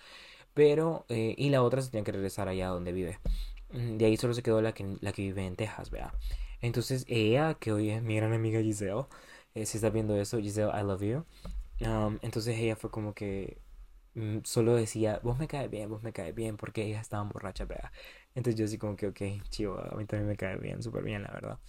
Pero, 0.54 1.06
eh, 1.10 1.36
y 1.38 1.50
la 1.50 1.64
otra 1.64 1.82
se 1.82 1.92
tenía 1.92 2.04
que 2.06 2.12
regresar 2.14 2.48
allá 2.50 2.70
donde 2.70 2.92
vive. 2.94 3.20
Mm, 3.72 3.98
de 3.98 4.06
ahí 4.06 4.18
solo 4.18 4.34
se 4.34 4.44
quedó 4.44 4.62
la 4.62 4.74
que, 4.74 4.98
la 5.02 5.12
que 5.14 5.24
vive 5.24 5.46
en 5.46 5.56
Texas, 5.56 5.92
vea. 5.92 6.14
Entonces 6.62 7.06
ella, 7.08 7.56
que 7.56 7.72
hoy 7.74 7.90
es 7.92 8.04
mi 8.04 8.16
gran 8.18 8.34
amiga 8.34 8.62
Giselle, 8.62 9.06
eh, 9.56 9.66
si 9.66 9.78
está 9.78 9.90
viendo 9.90 10.16
eso, 10.18 10.40
Giselle, 10.40 10.72
I 10.74 10.84
love 10.84 11.02
you. 11.04 11.26
Um, 11.82 12.20
entonces 12.22 12.58
ella 12.58 12.76
fue 12.76 12.92
como 12.92 13.14
que 13.14 13.62
Mm, 14.16 14.40
solo 14.44 14.76
decía, 14.76 15.20
vos 15.24 15.40
me 15.40 15.48
caes 15.48 15.70
bien, 15.72 15.90
vos 15.90 16.04
me 16.04 16.14
caes 16.14 16.36
bien, 16.36 16.58
porque 16.58 16.84
ellas 16.86 17.02
estaban 17.02 17.30
borrachas, 17.30 17.68
¿verdad? 17.68 17.92
Entonces 18.36 18.60
yo 18.60 18.66
así 18.66 18.78
como 18.78 18.96
que, 18.96 19.08
ok, 19.08 19.22
chivo, 19.50 19.80
a 19.80 19.96
mí 19.96 20.06
también 20.06 20.28
me 20.30 20.38
cae 20.38 20.58
bien, 20.58 20.84
súper 20.84 21.04
bien, 21.04 21.24
la 21.24 21.32
verdad. 21.32 21.60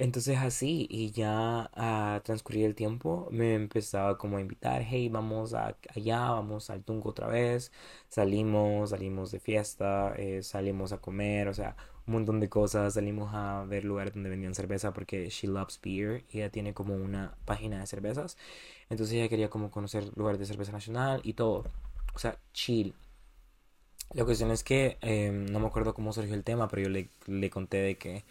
Entonces 0.00 0.38
así, 0.38 0.86
y 0.90 1.10
ya 1.10 1.70
a 1.74 2.22
transcurrir 2.24 2.64
el 2.64 2.74
tiempo, 2.74 3.28
me 3.30 3.54
empezaba 3.54 4.16
como 4.16 4.38
a 4.38 4.40
invitar, 4.40 4.82
hey, 4.82 5.10
vamos 5.10 5.52
a, 5.52 5.76
allá, 5.94 6.30
vamos 6.30 6.70
al 6.70 6.82
Tunco 6.82 7.10
otra 7.10 7.26
vez, 7.26 7.70
salimos, 8.08 8.90
salimos 8.90 9.30
de 9.30 9.40
fiesta, 9.40 10.14
eh, 10.16 10.42
salimos 10.42 10.92
a 10.92 10.98
comer, 11.02 11.48
o 11.48 11.54
sea, 11.54 11.76
un 12.06 12.14
montón 12.14 12.40
de 12.40 12.48
cosas, 12.48 12.94
salimos 12.94 13.30
a 13.34 13.64
ver 13.68 13.84
lugares 13.84 14.14
donde 14.14 14.30
vendían 14.30 14.54
cerveza 14.54 14.92
porque 14.94 15.28
she 15.28 15.46
loves 15.48 15.78
beer, 15.82 16.24
y 16.30 16.38
ella 16.38 16.50
tiene 16.50 16.72
como 16.72 16.94
una 16.94 17.36
página 17.44 17.80
de 17.80 17.86
cervezas, 17.86 18.38
entonces 18.88 19.16
ella 19.16 19.28
quería 19.28 19.50
como 19.50 19.70
conocer 19.70 20.10
lugares 20.16 20.38
de 20.40 20.46
cerveza 20.46 20.72
nacional 20.72 21.20
y 21.24 21.34
todo, 21.34 21.64
o 22.14 22.18
sea, 22.18 22.38
chill. 22.54 22.94
La 24.12 24.24
cuestión 24.24 24.50
es 24.50 24.64
que 24.64 24.98
em, 25.02 25.46
no 25.46 25.60
me 25.60 25.66
acuerdo 25.66 25.94
cómo 25.94 26.12
surgió 26.12 26.34
el 26.34 26.42
tema, 26.44 26.68
pero 26.68 26.82
yo 26.82 26.88
le, 26.88 27.10
le 27.26 27.50
conté 27.50 27.78
de 27.78 27.96
que 27.96 28.24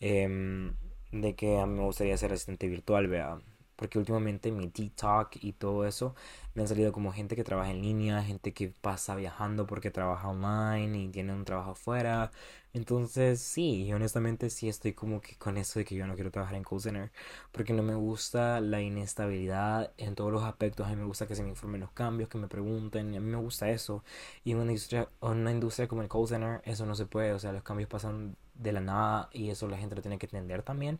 em, 0.00 0.74
de 1.12 1.34
que 1.34 1.58
a 1.58 1.66
mí 1.66 1.74
me 1.74 1.84
gustaría 1.84 2.16
ser 2.16 2.32
asistente 2.32 2.68
virtual, 2.68 3.08
vea. 3.08 3.40
Porque 3.76 3.98
últimamente 3.98 4.50
mi 4.50 4.68
TikTok 4.68 5.36
y 5.40 5.52
todo 5.52 5.86
eso 5.86 6.14
me 6.54 6.62
han 6.62 6.68
salido 6.68 6.92
como 6.92 7.12
gente 7.12 7.36
que 7.36 7.44
trabaja 7.44 7.70
en 7.70 7.80
línea, 7.80 8.22
gente 8.24 8.52
que 8.52 8.68
pasa 8.80 9.14
viajando 9.14 9.66
porque 9.68 9.90
trabaja 9.92 10.28
online 10.28 10.98
y 11.04 11.08
tiene 11.10 11.32
un 11.32 11.44
trabajo 11.44 11.72
afuera. 11.72 12.32
Entonces, 12.72 13.40
sí, 13.40 13.92
honestamente 13.92 14.50
sí 14.50 14.68
estoy 14.68 14.92
como 14.94 15.20
que 15.20 15.36
con 15.36 15.56
eso 15.56 15.78
de 15.78 15.84
que 15.84 15.94
yo 15.94 16.06
no 16.06 16.14
quiero 16.16 16.30
trabajar 16.32 16.56
en 16.56 16.64
call 16.64 16.80
center 16.80 17.12
porque 17.52 17.72
no 17.72 17.82
me 17.82 17.94
gusta 17.94 18.60
la 18.60 18.80
inestabilidad 18.82 19.92
en 19.96 20.14
todos 20.14 20.32
los 20.32 20.42
aspectos. 20.42 20.86
A 20.86 20.90
mí 20.90 20.96
me 20.96 21.04
gusta 21.04 21.26
que 21.26 21.36
se 21.36 21.42
me 21.42 21.48
informen 21.50 21.80
los 21.80 21.92
cambios, 21.92 22.28
que 22.28 22.38
me 22.38 22.48
pregunten, 22.48 23.14
a 23.16 23.20
mí 23.20 23.30
me 23.30 23.36
gusta 23.38 23.70
eso. 23.70 24.04
Y 24.44 24.52
en 24.52 24.58
una 24.58 24.72
industria, 24.72 25.08
una 25.20 25.50
industria 25.52 25.88
como 25.88 26.02
el 26.02 26.08
call 26.08 26.26
center, 26.28 26.60
eso 26.64 26.84
no 26.86 26.94
se 26.94 27.06
puede, 27.06 27.32
o 27.32 27.38
sea, 27.38 27.52
los 27.52 27.62
cambios 27.62 27.88
pasan 27.88 28.36
de 28.58 28.72
la 28.72 28.80
nada 28.80 29.30
y 29.32 29.50
eso 29.50 29.68
la 29.68 29.78
gente 29.78 29.96
lo 29.96 30.02
tiene 30.02 30.18
que 30.18 30.26
entender 30.26 30.62
también. 30.62 30.98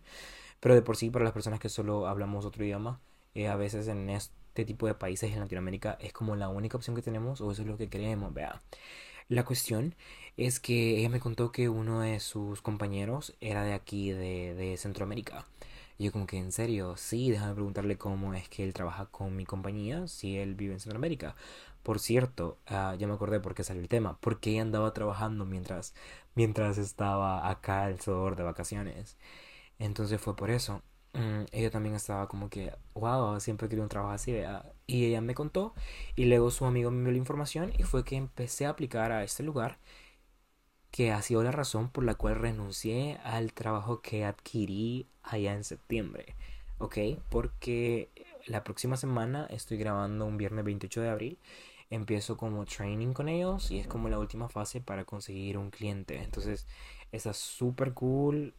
Pero 0.61 0.75
de 0.75 0.83
por 0.83 0.97
sí, 0.97 1.11
para 1.11 1.25
las 1.25 1.35
personas 1.35 1.61
que 1.61 1.69
solo 1.69 2.07
hablamos 2.09 2.45
otro 2.45 2.65
idioma, 2.65 3.01
eh, 3.35 3.49
a 3.49 3.57
veces 3.57 3.89
en 3.89 4.11
este 4.11 4.65
tipo 4.65 4.87
de 4.87 4.95
países 4.95 5.33
en 5.33 5.41
Latinoamérica 5.41 5.99
es 6.01 6.13
como 6.13 6.37
la 6.37 6.49
única 6.49 6.77
opción 6.77 6.97
que 6.97 7.03
tenemos 7.03 7.41
o 7.41 7.53
eso 7.53 7.63
es 7.63 7.69
lo 7.69 7.77
que 7.77 7.89
creemos, 7.89 8.35
vea. 8.35 8.61
La 9.29 9.45
cuestión 9.45 9.95
es 10.37 10.61
que 10.61 10.99
ella 10.99 11.09
me 11.11 11.21
contó 11.21 11.53
que 11.53 11.69
uno 11.69 12.01
de 12.01 12.21
sus 12.21 12.63
compañeros 12.63 13.35
era 13.41 13.63
de 13.65 13.75
aquí, 13.75 14.11
de, 14.13 14.55
de 14.55 14.77
Centroamérica. 14.77 15.47
Yo 15.99 16.13
como 16.13 16.27
que, 16.27 16.39
en 16.39 16.53
serio, 16.53 16.97
sí, 16.97 17.31
déjame 17.31 17.55
preguntarle 17.55 17.99
cómo 17.99 18.33
es 18.35 18.49
que 18.49 18.63
él 18.65 18.73
trabaja 18.73 19.07
con 19.07 19.35
mi 19.37 19.45
compañía 19.45 20.07
si 20.09 20.39
él 20.39 20.55
vive 20.55 20.75
en 20.75 20.81
Centroamérica. 20.81 21.35
Por 21.89 22.01
cierto, 22.01 22.59
uh, 22.71 22.97
ya 22.99 23.07
me 23.07 23.15
acordé 23.15 23.41
por 23.41 23.55
qué 23.55 23.65
salió 23.65 23.81
el 23.81 23.89
tema. 23.89 24.19
Porque 24.21 24.51
ella 24.51 24.61
andaba 24.61 24.93
trabajando 24.93 25.47
mientras, 25.47 25.95
mientras 26.35 26.77
estaba 26.77 27.49
acá 27.49 27.89
el 27.89 27.99
Salvador 27.99 28.37
de 28.37 28.43
vacaciones. 28.43 29.17
Entonces 29.79 30.21
fue 30.21 30.37
por 30.37 30.51
eso. 30.51 30.83
mm, 31.15 31.45
ella 31.53 31.71
también 31.71 31.95
estaba 31.95 32.29
como 32.29 32.51
que, 32.51 32.75
wow, 32.95 33.41
siempre 33.41 33.69
quería 33.71 33.85
un 33.85 33.89
trabajo 33.89 34.13
así, 34.15 34.33
¿verdad? 34.33 34.71
Y 34.87 35.07
ella 35.07 35.23
me 35.23 35.35
contó 35.35 35.75
y 36.17 36.27
luego 36.27 36.51
su 36.51 36.67
amigo 36.67 36.91
me 36.91 37.05
dio 37.05 37.13
la 37.13 37.19
información 37.19 37.73
y 37.79 37.85
fue 37.85 38.05
que 38.05 38.17
empecé 38.17 38.67
a 38.67 38.71
aplicar 38.71 39.13
a 39.13 39.25
este 39.25 39.43
lugar 39.43 39.79
que 40.91 41.13
ha 41.13 41.23
sido 41.23 41.43
la 41.43 41.53
razón 41.53 41.91
por 41.91 42.05
la 42.05 42.15
cual 42.15 42.37
renuncié 42.37 43.19
al 43.25 43.53
trabajo 43.53 44.01
que 44.01 44.25
adquirí 44.25 45.07
allá 45.23 45.55
en 45.55 45.65
septiembre, 45.65 46.35
¿ok? 46.79 46.99
Porque 47.31 48.11
la 48.47 48.65
próxima 48.65 48.97
semana 48.97 49.47
estoy 49.51 49.77
grabando 49.79 50.25
un 50.27 50.37
viernes 50.39 50.65
28 50.65 51.01
de 51.03 51.11
abril 51.11 51.39
empiezo 51.91 52.37
como 52.37 52.65
training 52.67 53.13
con 53.13 53.29
ellos 53.29 53.71
y 53.71 53.79
es 53.79 53.87
como 53.87 54.09
la 54.09 54.19
última 54.19 54.49
fase 54.49 54.81
para 54.81 55.05
conseguir 55.05 55.59
un 55.59 55.71
cliente. 55.71 56.23
Entonces, 56.23 56.67
está 57.13 57.33
súper 57.33 57.95
cool. 57.95 58.55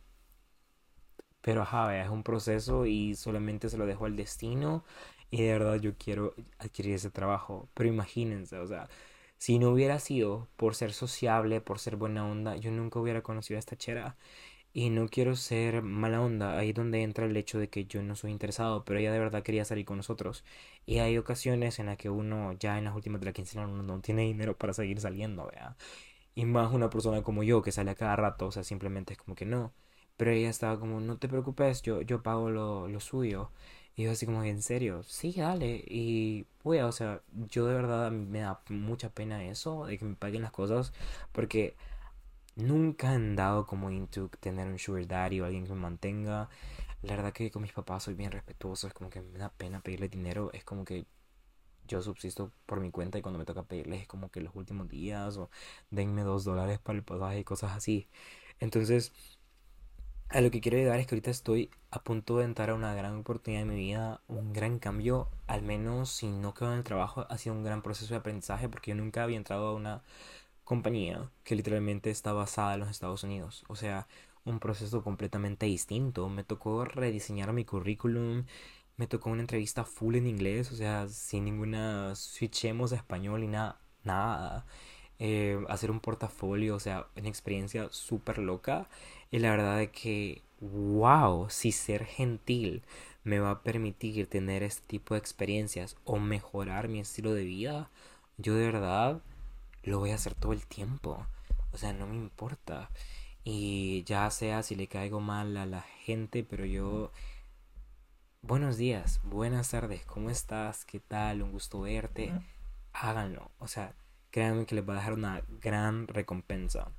Pero 1.41 1.61
ajá, 1.61 2.01
es 2.01 2.09
un 2.09 2.23
proceso 2.23 2.85
y 2.85 3.15
solamente 3.15 3.69
se 3.69 3.77
lo 3.77 3.85
dejo 3.85 4.05
al 4.05 4.15
destino. 4.15 4.83
Y 5.31 5.43
de 5.43 5.53
verdad 5.53 5.75
yo 5.75 5.95
quiero 5.97 6.33
adquirir 6.57 6.95
ese 6.95 7.11
trabajo. 7.11 7.69
Pero 7.73 7.89
imagínense, 7.89 8.57
o 8.57 8.67
sea, 8.67 8.89
si 9.37 9.59
no 9.59 9.69
hubiera 9.71 9.99
sido 9.99 10.49
por 10.57 10.75
ser 10.75 10.91
sociable, 10.93 11.61
por 11.61 11.79
ser 11.79 11.95
buena 11.95 12.25
onda, 12.27 12.57
yo 12.57 12.71
nunca 12.71 12.99
hubiera 12.99 13.21
conocido 13.23 13.57
a 13.57 13.59
esta 13.59 13.77
chera. 13.77 14.17
Y 14.73 14.89
no 14.91 15.07
quiero 15.09 15.35
ser 15.35 15.81
mala 15.81 16.21
onda, 16.21 16.57
ahí 16.57 16.73
donde 16.73 17.01
entra 17.03 17.25
el 17.25 17.35
hecho 17.37 17.57
de 17.59 17.69
que 17.69 17.85
yo 17.85 18.03
no 18.03 18.15
soy 18.15 18.31
interesado, 18.31 18.85
pero 18.85 18.99
ella 18.99 19.11
de 19.11 19.19
verdad 19.19 19.43
quería 19.43 19.65
salir 19.65 19.85
con 19.85 19.97
nosotros. 19.97 20.43
Y 20.85 20.99
hay 20.99 21.17
ocasiones 21.17 21.79
en 21.79 21.87
las 21.87 21.97
que 21.97 22.09
uno 22.09 22.53
ya 22.59 22.77
en 22.77 22.85
las 22.85 22.95
últimas 22.95 23.19
de 23.21 23.25
la 23.25 23.33
quincena 23.33 23.67
uno 23.67 23.81
no 23.83 23.99
tiene 24.01 24.23
dinero 24.23 24.57
para 24.57 24.73
seguir 24.73 24.99
saliendo, 25.01 25.47
¿vea? 25.51 25.75
Y 26.35 26.45
más 26.45 26.71
una 26.73 26.89
persona 26.89 27.21
como 27.23 27.43
yo 27.43 27.61
que 27.61 27.71
sale 27.71 27.91
a 27.91 27.95
cada 27.95 28.15
rato, 28.15 28.47
o 28.47 28.51
sea, 28.51 28.63
simplemente 28.63 29.13
es 29.13 29.19
como 29.19 29.35
que 29.35 29.45
no. 29.45 29.73
Pero 30.17 30.31
ella 30.31 30.49
estaba 30.49 30.79
como, 30.79 30.99
no 31.01 31.17
te 31.17 31.27
preocupes, 31.29 31.81
yo, 31.81 32.01
yo 32.01 32.23
pago 32.23 32.49
lo, 32.49 32.87
lo 32.87 32.99
suyo. 32.99 33.51
Y 33.95 34.03
yo 34.03 34.11
así 34.11 34.25
como, 34.25 34.43
¿en 34.43 34.61
serio? 34.61 35.03
Sí, 35.03 35.33
dale. 35.37 35.83
Y, 35.87 36.45
pues, 36.63 36.81
o 36.83 36.91
sea, 36.91 37.21
yo 37.49 37.65
de 37.67 37.73
verdad 37.73 38.11
me 38.11 38.39
da 38.41 38.61
mucha 38.69 39.09
pena 39.13 39.43
eso, 39.45 39.85
de 39.85 39.97
que 39.97 40.05
me 40.05 40.15
paguen 40.15 40.41
las 40.41 40.51
cosas, 40.51 40.93
porque 41.31 41.75
nunca 42.59 43.11
han 43.11 43.35
dado 43.35 43.65
como 43.65 43.89
into 43.91 44.29
tener 44.39 44.67
un 44.67 44.79
sugar 44.79 45.07
daddy 45.07 45.41
o 45.41 45.45
alguien 45.45 45.65
que 45.65 45.73
me 45.73 45.79
mantenga. 45.79 46.49
La 47.01 47.15
verdad 47.15 47.33
que 47.33 47.51
con 47.51 47.61
mis 47.61 47.73
papás 47.73 48.03
soy 48.03 48.13
bien 48.15 48.31
respetuoso, 48.31 48.87
es 48.87 48.93
como 48.93 49.09
que 49.09 49.21
me 49.21 49.39
da 49.39 49.49
pena 49.49 49.81
pedirle 49.81 50.09
dinero, 50.09 50.51
es 50.53 50.63
como 50.63 50.85
que 50.85 51.05
yo 51.87 52.01
subsisto 52.01 52.51
por 52.65 52.79
mi 52.79 52.91
cuenta 52.91 53.17
y 53.17 53.21
cuando 53.21 53.39
me 53.39 53.45
toca 53.45 53.63
pedirles 53.63 54.01
es 54.01 54.07
como 54.07 54.29
que 54.29 54.41
los 54.41 54.55
últimos 54.55 54.87
días 54.89 55.37
o 55.37 55.49
denme 55.89 56.23
dos 56.23 56.43
dólares 56.45 56.79
para 56.79 56.97
el 56.97 57.03
pasaje 57.03 57.39
y 57.39 57.43
cosas 57.43 57.71
así. 57.75 58.07
Entonces, 58.59 59.11
a 60.29 60.41
lo 60.41 60.51
que 60.51 60.61
quiero 60.61 60.77
llegar 60.77 60.99
es 60.99 61.07
que 61.07 61.15
ahorita 61.15 61.31
estoy 61.31 61.71
a 61.89 62.03
punto 62.03 62.37
de 62.37 62.45
entrar 62.45 62.69
a 62.69 62.75
una 62.75 62.93
gran 62.93 63.15
oportunidad 63.17 63.63
en 63.63 63.69
mi 63.69 63.75
vida, 63.75 64.21
un 64.27 64.53
gran 64.53 64.77
cambio, 64.77 65.27
al 65.47 65.63
menos 65.63 66.11
si 66.11 66.27
no 66.27 66.53
quedo 66.53 66.71
en 66.71 66.79
el 66.79 66.83
trabajo, 66.83 67.25
ha 67.29 67.37
sido 67.39 67.55
un 67.55 67.63
gran 67.63 67.81
proceso 67.81 68.13
de 68.13 68.19
aprendizaje 68.19 68.69
porque 68.69 68.91
yo 68.91 68.95
nunca 68.95 69.23
había 69.23 69.37
entrado 69.37 69.67
a 69.69 69.73
una 69.73 70.03
compañía 70.69 71.31
que 71.43 71.55
literalmente 71.55 72.11
está 72.11 72.31
basada 72.31 72.75
en 72.75 72.81
los 72.81 72.89
Estados 72.91 73.23
Unidos. 73.23 73.63
O 73.69 73.75
sea, 73.75 74.07
un 74.45 74.59
proceso 74.59 75.03
completamente 75.03 75.65
distinto. 75.65 76.29
Me 76.29 76.43
tocó 76.43 76.85
rediseñar 76.85 77.53
mi 77.53 77.65
currículum, 77.65 78.45
me 78.95 79.07
tocó 79.07 79.31
una 79.31 79.41
entrevista 79.41 79.83
full 79.83 80.15
en 80.15 80.27
inglés, 80.27 80.71
o 80.71 80.75
sea, 80.75 81.07
sin 81.07 81.45
ninguna 81.45 82.13
switchemos 82.15 82.93
a 82.93 82.97
español 82.97 83.43
y 83.43 83.47
nada, 83.47 83.81
nada. 84.03 84.67
Eh, 85.17 85.59
hacer 85.69 85.89
un 85.89 86.01
portafolio, 86.01 86.75
o 86.75 86.79
sea, 86.79 87.07
una 87.17 87.29
experiencia 87.29 87.87
súper 87.91 88.37
loca. 88.37 88.87
Y 89.31 89.39
la 89.39 89.49
verdad 89.51 89.81
es 89.81 89.89
que, 89.89 90.43
wow, 90.61 91.49
si 91.49 91.71
ser 91.71 92.05
gentil 92.05 92.83
me 93.23 93.39
va 93.39 93.51
a 93.51 93.63
permitir 93.63 94.27
tener 94.27 94.61
este 94.61 94.85
tipo 94.87 95.15
de 95.15 95.19
experiencias 95.19 95.97
o 96.05 96.19
mejorar 96.19 96.89
mi 96.89 96.99
estilo 96.99 97.33
de 97.33 97.43
vida, 97.45 97.89
yo 98.37 98.53
de 98.55 98.65
verdad 98.65 99.21
lo 99.83 99.99
voy 99.99 100.11
a 100.11 100.15
hacer 100.15 100.35
todo 100.35 100.53
el 100.53 100.65
tiempo. 100.65 101.25
O 101.71 101.77
sea, 101.77 101.93
no 101.93 102.07
me 102.07 102.15
importa. 102.15 102.89
Y 103.43 104.03
ya 104.03 104.29
sea 104.31 104.63
si 104.63 104.75
le 104.75 104.87
caigo 104.87 105.19
mal 105.21 105.55
a 105.57 105.65
la 105.65 105.81
gente, 105.81 106.43
pero 106.43 106.65
yo... 106.65 107.11
Buenos 108.41 108.77
días, 108.77 109.19
buenas 109.23 109.71
tardes, 109.71 110.05
¿cómo 110.05 110.29
estás? 110.29 110.85
¿Qué 110.85 111.01
tal? 111.01 111.41
Un 111.41 111.51
gusto 111.51 111.81
verte. 111.81 112.31
Háganlo. 112.93 113.51
O 113.59 113.67
sea, 113.67 113.95
créanme 114.31 114.65
que 114.65 114.75
les 114.75 114.87
va 114.87 114.93
a 114.93 114.97
dejar 114.97 115.13
una 115.13 115.43
gran 115.61 116.07
recompensa. 116.07 116.91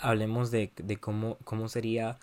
Hablemos 0.00 0.50
de, 0.50 0.72
de 0.76 0.96
cómo, 0.96 1.38
cómo 1.44 1.68
sería 1.68 2.18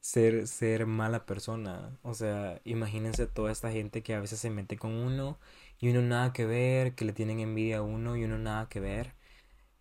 ser, 0.00 0.46
ser 0.46 0.86
mala 0.86 1.26
persona. 1.26 1.98
O 2.02 2.14
sea, 2.14 2.60
imagínense 2.64 3.26
toda 3.26 3.52
esta 3.52 3.70
gente 3.70 4.02
que 4.02 4.14
a 4.14 4.20
veces 4.20 4.40
se 4.40 4.50
mete 4.50 4.78
con 4.78 4.92
uno 4.92 5.38
y 5.80 5.90
uno 5.90 6.02
nada 6.02 6.32
que 6.32 6.46
ver, 6.46 6.94
que 6.94 7.04
le 7.04 7.12
tienen 7.12 7.40
envidia 7.40 7.78
a 7.78 7.82
uno 7.82 8.16
y 8.16 8.24
uno 8.24 8.38
nada 8.38 8.68
que 8.68 8.80
ver. 8.80 9.14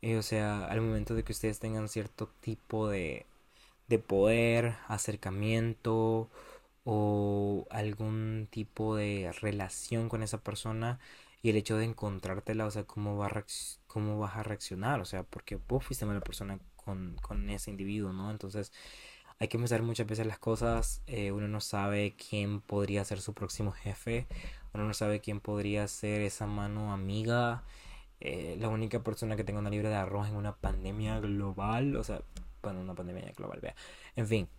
Y, 0.01 0.15
o 0.15 0.23
sea, 0.23 0.65
al 0.67 0.81
momento 0.81 1.15
de 1.15 1.23
que 1.23 1.33
ustedes 1.33 1.59
tengan 1.59 1.89
cierto 1.89 2.29
tipo 2.41 2.89
de, 2.89 3.25
de 3.87 3.99
poder, 3.99 4.75
acercamiento 4.87 6.29
o 6.85 7.67
algún 7.71 8.47
tipo 8.51 8.95
de 8.95 9.31
relación 9.41 10.09
con 10.09 10.23
esa 10.23 10.39
persona 10.43 10.99
y 11.43 11.49
el 11.51 11.57
hecho 11.57 11.77
de 11.77 11.85
encontrártela, 11.85 12.65
o 12.65 12.71
sea, 12.71 12.83
cómo, 12.85 13.17
va 13.17 13.29
cómo 13.87 14.19
vas 14.19 14.35
a 14.37 14.43
reaccionar, 14.43 15.01
o 15.01 15.05
sea, 15.05 15.23
porque 15.23 15.57
vos 15.67 15.83
fuiste 15.85 16.05
mala 16.05 16.21
persona 16.21 16.59
con, 16.75 17.15
con 17.21 17.49
ese 17.49 17.71
individuo, 17.71 18.13
¿no? 18.13 18.31
Entonces, 18.31 18.71
hay 19.39 19.47
que 19.47 19.57
pensar 19.59 19.83
muchas 19.83 20.07
veces 20.07 20.25
las 20.27 20.39
cosas, 20.39 21.01
eh, 21.07 21.31
uno 21.31 21.47
no 21.47 21.61
sabe 21.61 22.15
quién 22.15 22.61
podría 22.61 23.05
ser 23.05 23.21
su 23.21 23.33
próximo 23.33 23.71
jefe, 23.71 24.27
uno 24.77 24.87
no 24.87 24.93
sabe 24.93 25.19
quién 25.21 25.39
podría 25.39 25.87
ser 25.87 26.21
esa 26.21 26.45
mano 26.47 26.93
amiga, 26.93 27.63
eh, 28.19 28.55
la 28.59 28.69
única 28.69 29.03
persona 29.03 29.35
que 29.35 29.43
tenga 29.43 29.59
una 29.59 29.69
libra 29.69 29.89
de 29.89 29.95
arroz 29.95 30.27
en 30.27 30.35
una 30.35 30.55
pandemia 30.55 31.19
global, 31.19 31.95
o 31.95 32.03
sea, 32.03 32.21
bueno, 32.61 32.81
una 32.81 32.95
pandemia 32.95 33.31
global, 33.35 33.59
vea. 33.61 33.75
En 34.15 34.27
fin, 34.27 34.49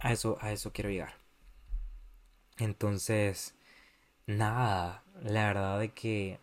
a 0.00 0.12
eso, 0.12 0.36
a 0.40 0.52
eso 0.52 0.72
quiero 0.72 0.90
llegar. 0.90 1.14
Entonces, 2.58 3.54
nada, 4.26 5.02
la 5.22 5.46
verdad 5.46 5.80
de 5.80 5.90
que 5.90 6.38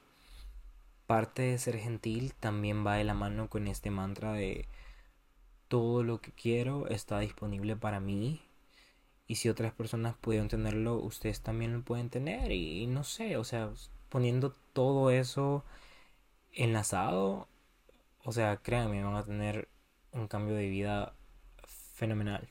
parte 1.08 1.44
de 1.44 1.58
ser 1.58 1.78
gentil 1.80 2.34
también 2.34 2.86
va 2.86 2.96
de 2.96 3.04
la 3.04 3.14
mano 3.14 3.50
con 3.50 3.68
este 3.68 3.92
mantra 3.92 4.34
de 4.34 4.68
todo 5.68 6.04
lo 6.04 6.22
que 6.22 6.32
quiero 6.32 6.88
está 6.88 7.20
disponible 7.20 7.76
para 7.76 8.00
mí. 8.00 8.42
Y 9.30 9.36
si 9.36 9.48
otras 9.48 9.72
personas 9.74 10.16
pudieron 10.16 10.48
tenerlo, 10.48 10.96
ustedes 10.96 11.42
también 11.42 11.72
lo 11.72 11.84
pueden 11.84 12.10
tener. 12.10 12.52
Y, 12.52 12.88
no 12.88 13.04
sé, 13.04 13.38
o 13.38 13.44
sea, 13.44 13.70
poniendo 14.10 14.56
todo 14.74 15.12
eso 15.12 15.64
enlazado, 16.52 17.48
o 18.24 18.32
sea, 18.32 18.58
créanme, 18.58 19.04
van 19.04 19.16
a 19.16 19.24
tener 19.24 19.70
un 20.14 20.28
cambio 20.28 20.56
de 20.56 20.68
vida 20.68 21.14
fenomenal. 21.94 22.50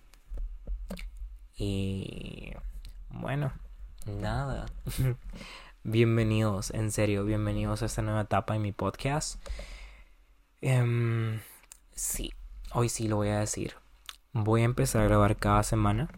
Y 1.56 2.52
bueno, 3.10 3.52
nada. 4.06 4.66
bienvenidos, 5.82 6.70
en 6.70 6.92
serio, 6.92 7.24
bienvenidos 7.24 7.82
a 7.82 7.86
esta 7.86 8.02
nueva 8.02 8.20
etapa 8.20 8.54
en 8.54 8.62
mi 8.62 8.70
podcast. 8.70 9.44
Um, 10.62 11.40
sí, 11.90 12.32
hoy 12.72 12.88
sí 12.88 13.08
lo 13.08 13.16
voy 13.16 13.30
a 13.30 13.40
decir. 13.40 13.74
Voy 14.32 14.60
a 14.60 14.66
empezar 14.66 15.02
a 15.02 15.06
grabar 15.06 15.36
cada 15.38 15.64
semana 15.64 16.08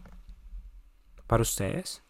para 1.31 1.43
ustedes. 1.43 2.03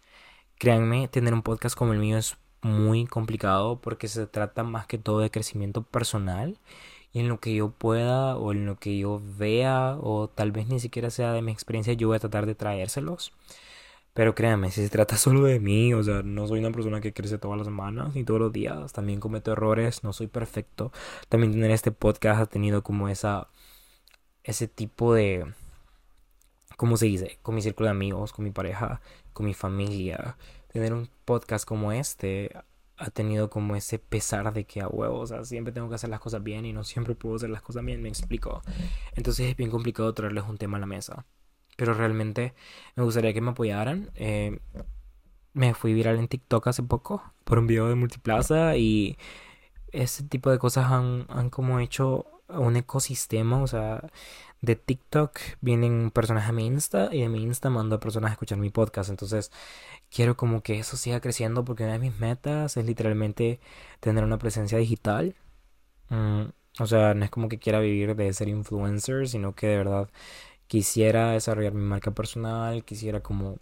Créanme, 0.58 1.08
tener 1.08 1.36
un 1.36 1.44
podcast 1.44 1.76
como 1.78 1.94
el 1.94 2.00
mío 2.00 2.18
es 2.18 2.38
muy 2.64 3.06
complicado 3.06 3.80
porque 3.80 4.08
se 4.08 4.26
trata 4.26 4.64
más 4.64 4.88
que 4.88 4.98
todo 4.98 5.20
de 5.20 5.30
crecimiento 5.30 5.84
personal 5.84 6.58
y 7.14 7.20
en 7.20 7.30
lo 7.30 7.40
que 7.40 7.54
yo 7.54 7.70
pueda 7.72 8.36
o 8.38 8.52
en 8.52 8.66
lo 8.66 8.78
que 8.80 8.98
yo 8.98 9.22
vea 9.38 9.98
o 10.02 10.28
tal 10.28 10.52
vez 10.52 10.68
ni 10.70 10.80
siquiera 10.80 11.12
sea 11.12 11.34
de 11.34 11.44
mi 11.44 11.52
experiencia 11.52 11.94
yo 11.94 12.08
voy 12.08 12.18
a 12.18 12.20
tratar 12.20 12.48
de 12.48 12.56
traérselos. 12.56 13.32
Pero 14.14 14.36
créanme, 14.36 14.72
si 14.72 14.84
se 14.84 14.90
trata 14.90 15.18
solo 15.26 15.44
de 15.44 15.60
mí, 15.60 15.94
o 15.94 16.04
sea, 16.04 16.24
no 16.24 16.48
soy 16.48 16.60
una 16.60 16.72
persona 16.72 17.02
que 17.02 17.14
crece 17.14 17.38
todas 17.38 17.58
las 17.60 17.68
semanas 17.68 18.16
ni 18.16 18.24
todos 18.24 18.40
los 18.40 18.54
días, 18.54 18.92
también 18.94 19.20
cometo 19.20 19.52
errores, 19.52 20.04
no 20.04 20.14
soy 20.14 20.28
perfecto. 20.28 20.92
También 21.30 21.54
tener 21.54 21.72
este 21.72 21.92
podcast 21.92 22.42
ha 22.42 22.46
tenido 22.48 22.84
como 22.84 23.08
esa 23.10 23.50
ese 24.44 24.68
tipo 24.68 25.14
de, 25.14 25.54
¿cómo 26.82 26.98
se 26.98 27.06
dice? 27.06 27.38
Con 27.44 27.54
mi 27.54 27.62
círculo 27.62 27.86
de 27.86 27.92
amigos, 27.92 28.34
con 28.34 28.44
mi 28.44 28.50
pareja, 28.50 29.02
con 29.34 29.46
mi 29.46 29.54
familia. 29.54 30.36
Tener 30.74 30.96
un 30.96 31.08
podcast 31.26 31.64
como 31.64 31.92
este 31.92 32.50
ha 32.98 33.12
tenido 33.12 33.52
como 33.52 33.76
ese 33.76 34.00
pesar 34.00 34.52
de 34.52 34.64
que 34.66 34.82
a 34.82 34.88
huevo, 34.88 35.20
o 35.20 35.28
sea, 35.28 35.46
siempre 35.46 35.72
tengo 35.72 35.90
que 35.90 35.94
hacer 35.94 36.10
las 36.10 36.20
cosas 36.20 36.42
bien 36.42 36.66
y 36.66 36.74
no 36.74 36.84
siempre 36.84 37.14
puedo 37.14 37.36
hacer 37.36 37.52
las 37.52 37.62
cosas 37.62 37.86
bien, 37.86 38.02
me 38.02 38.10
explico. 38.10 38.64
Entonces 39.14 39.52
es 39.52 39.56
bien 39.56 39.70
complicado 39.70 40.12
traerles 40.16 40.46
un 40.50 40.58
tema 40.58 40.78
a 40.78 40.80
la 40.80 40.88
mesa. 40.88 41.28
Pero 41.78 41.94
realmente 41.94 42.56
me 42.96 43.04
gustaría 43.04 43.32
que 43.32 43.42
me 43.42 43.52
apoyaran. 43.52 44.10
Eh, 44.16 44.60
me 45.54 45.76
fui 45.76 45.94
viral 45.94 46.18
en 46.18 46.28
TikTok 46.28 46.66
hace 46.66 46.82
poco 46.82 47.22
por 47.44 47.60
un 47.60 47.68
video 47.68 47.90
de 47.90 47.94
Multiplaza 47.94 48.76
y 48.76 49.20
ese 49.92 50.24
tipo 50.24 50.50
de 50.50 50.58
cosas 50.58 50.92
han, 50.92 51.28
han 51.30 51.52
como 51.52 51.80
hecho 51.80 52.41
un 52.60 52.76
ecosistema, 52.78 53.62
o 53.62 53.68
sea, 53.68 54.10
de 54.62 54.76
TikTok 54.76 55.40
vienen 55.62 56.12
personas 56.12 56.48
a 56.48 56.52
mi 56.52 56.66
Insta 56.68 57.10
y 57.12 57.22
de 57.22 57.30
mi 57.30 57.42
Insta 57.44 57.70
mando 57.70 57.96
a 57.96 58.00
personas 58.00 58.30
a 58.32 58.34
escuchar 58.34 58.58
mi 58.60 58.70
podcast. 58.70 59.10
Entonces, 59.10 59.52
quiero 60.12 60.38
como 60.38 60.62
que 60.64 60.80
eso 60.80 60.98
siga 60.98 61.22
creciendo 61.22 61.66
porque 61.66 61.84
una 61.84 61.94
de 61.94 62.00
mis 62.00 62.20
metas 62.20 62.78
es 62.78 62.86
literalmente 62.86 63.60
tener 64.00 64.24
una 64.24 64.38
presencia 64.38 64.78
digital. 64.78 65.36
Mm, 66.10 66.44
o 66.80 66.88
sea, 66.88 67.14
no 67.14 67.26
es 67.26 67.32
como 67.32 67.50
que 67.50 67.60
quiera 67.60 67.80
vivir 67.80 68.16
de 68.16 68.34
ser 68.34 68.48
influencer, 68.50 69.28
sino 69.28 69.56
que 69.56 69.68
de 69.68 69.78
verdad 69.78 70.10
quisiera 70.68 71.32
desarrollar 71.34 71.74
mi 71.74 71.84
marca 71.84 72.12
personal, 72.12 72.86
quisiera 72.86 73.22
como 73.22 73.60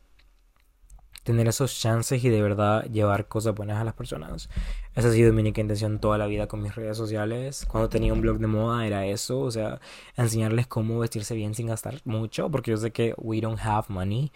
tener 1.30 1.48
esos 1.48 1.80
chances 1.80 2.24
y 2.24 2.30
de 2.30 2.42
verdad 2.42 2.86
llevar 2.86 3.28
cosas 3.28 3.54
buenas 3.54 3.80
a 3.80 3.84
las 3.84 3.94
personas. 3.94 4.50
Esa 4.96 5.10
ha 5.10 5.12
sido 5.12 5.32
mi 5.32 5.42
única 5.42 5.62
intención 5.62 6.00
toda 6.00 6.18
la 6.18 6.26
vida 6.26 6.48
con 6.48 6.60
mis 6.64 6.74
redes 6.74 6.98
sociales. 6.98 7.68
Cuando 7.68 7.88
tenía 7.88 8.14
un 8.14 8.22
blog 8.22 8.40
de 8.40 8.48
moda 8.48 8.88
era 8.88 9.06
eso, 9.06 9.40
o 9.42 9.52
sea, 9.52 9.80
enseñarles 10.18 10.66
cómo 10.66 10.98
vestirse 10.98 11.36
bien 11.36 11.54
sin 11.54 11.68
gastar 11.68 12.02
mucho, 12.04 12.50
porque 12.50 12.72
yo 12.72 12.78
sé 12.78 12.90
que 12.90 13.14
we 13.18 13.42
don't 13.42 13.60
have 13.62 13.86
money. 13.90 14.32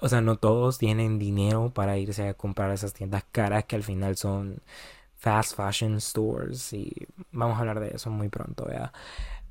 O 0.00 0.08
sea, 0.08 0.22
no 0.22 0.36
todos 0.36 0.78
tienen 0.78 1.18
dinero 1.18 1.70
para 1.74 1.98
irse 1.98 2.26
a 2.26 2.32
comprar 2.34 2.72
esas 2.72 2.94
tiendas 2.94 3.24
caras 3.30 3.64
que 3.64 3.76
al 3.76 3.82
final 3.82 4.16
son 4.16 4.62
fast 5.18 5.54
fashion 5.54 6.00
stores 6.00 6.72
y 6.72 6.90
vamos 7.30 7.58
a 7.58 7.60
hablar 7.60 7.78
de 7.80 7.90
eso 7.94 8.08
muy 8.08 8.30
pronto, 8.30 8.66
¿ya? 8.70 8.90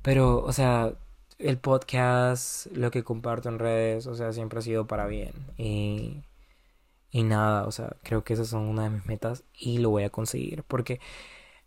Pero, 0.02 0.42
o 0.42 0.52
sea, 0.52 0.94
el 1.38 1.58
podcast, 1.58 2.66
lo 2.72 2.90
que 2.90 3.04
comparto 3.04 3.48
en 3.50 3.60
redes, 3.60 4.08
o 4.08 4.16
sea, 4.16 4.32
siempre 4.32 4.58
ha 4.58 4.62
sido 4.62 4.88
para 4.88 5.06
bien 5.06 5.32
y 5.56 6.22
y 7.12 7.24
nada, 7.24 7.66
o 7.66 7.72
sea, 7.72 7.96
creo 8.02 8.24
que 8.24 8.32
esas 8.32 8.48
son 8.48 8.62
una 8.62 8.84
de 8.84 8.90
mis 8.90 9.06
metas 9.06 9.44
y 9.54 9.78
lo 9.78 9.90
voy 9.90 10.04
a 10.04 10.10
conseguir. 10.10 10.64
Porque, 10.64 10.98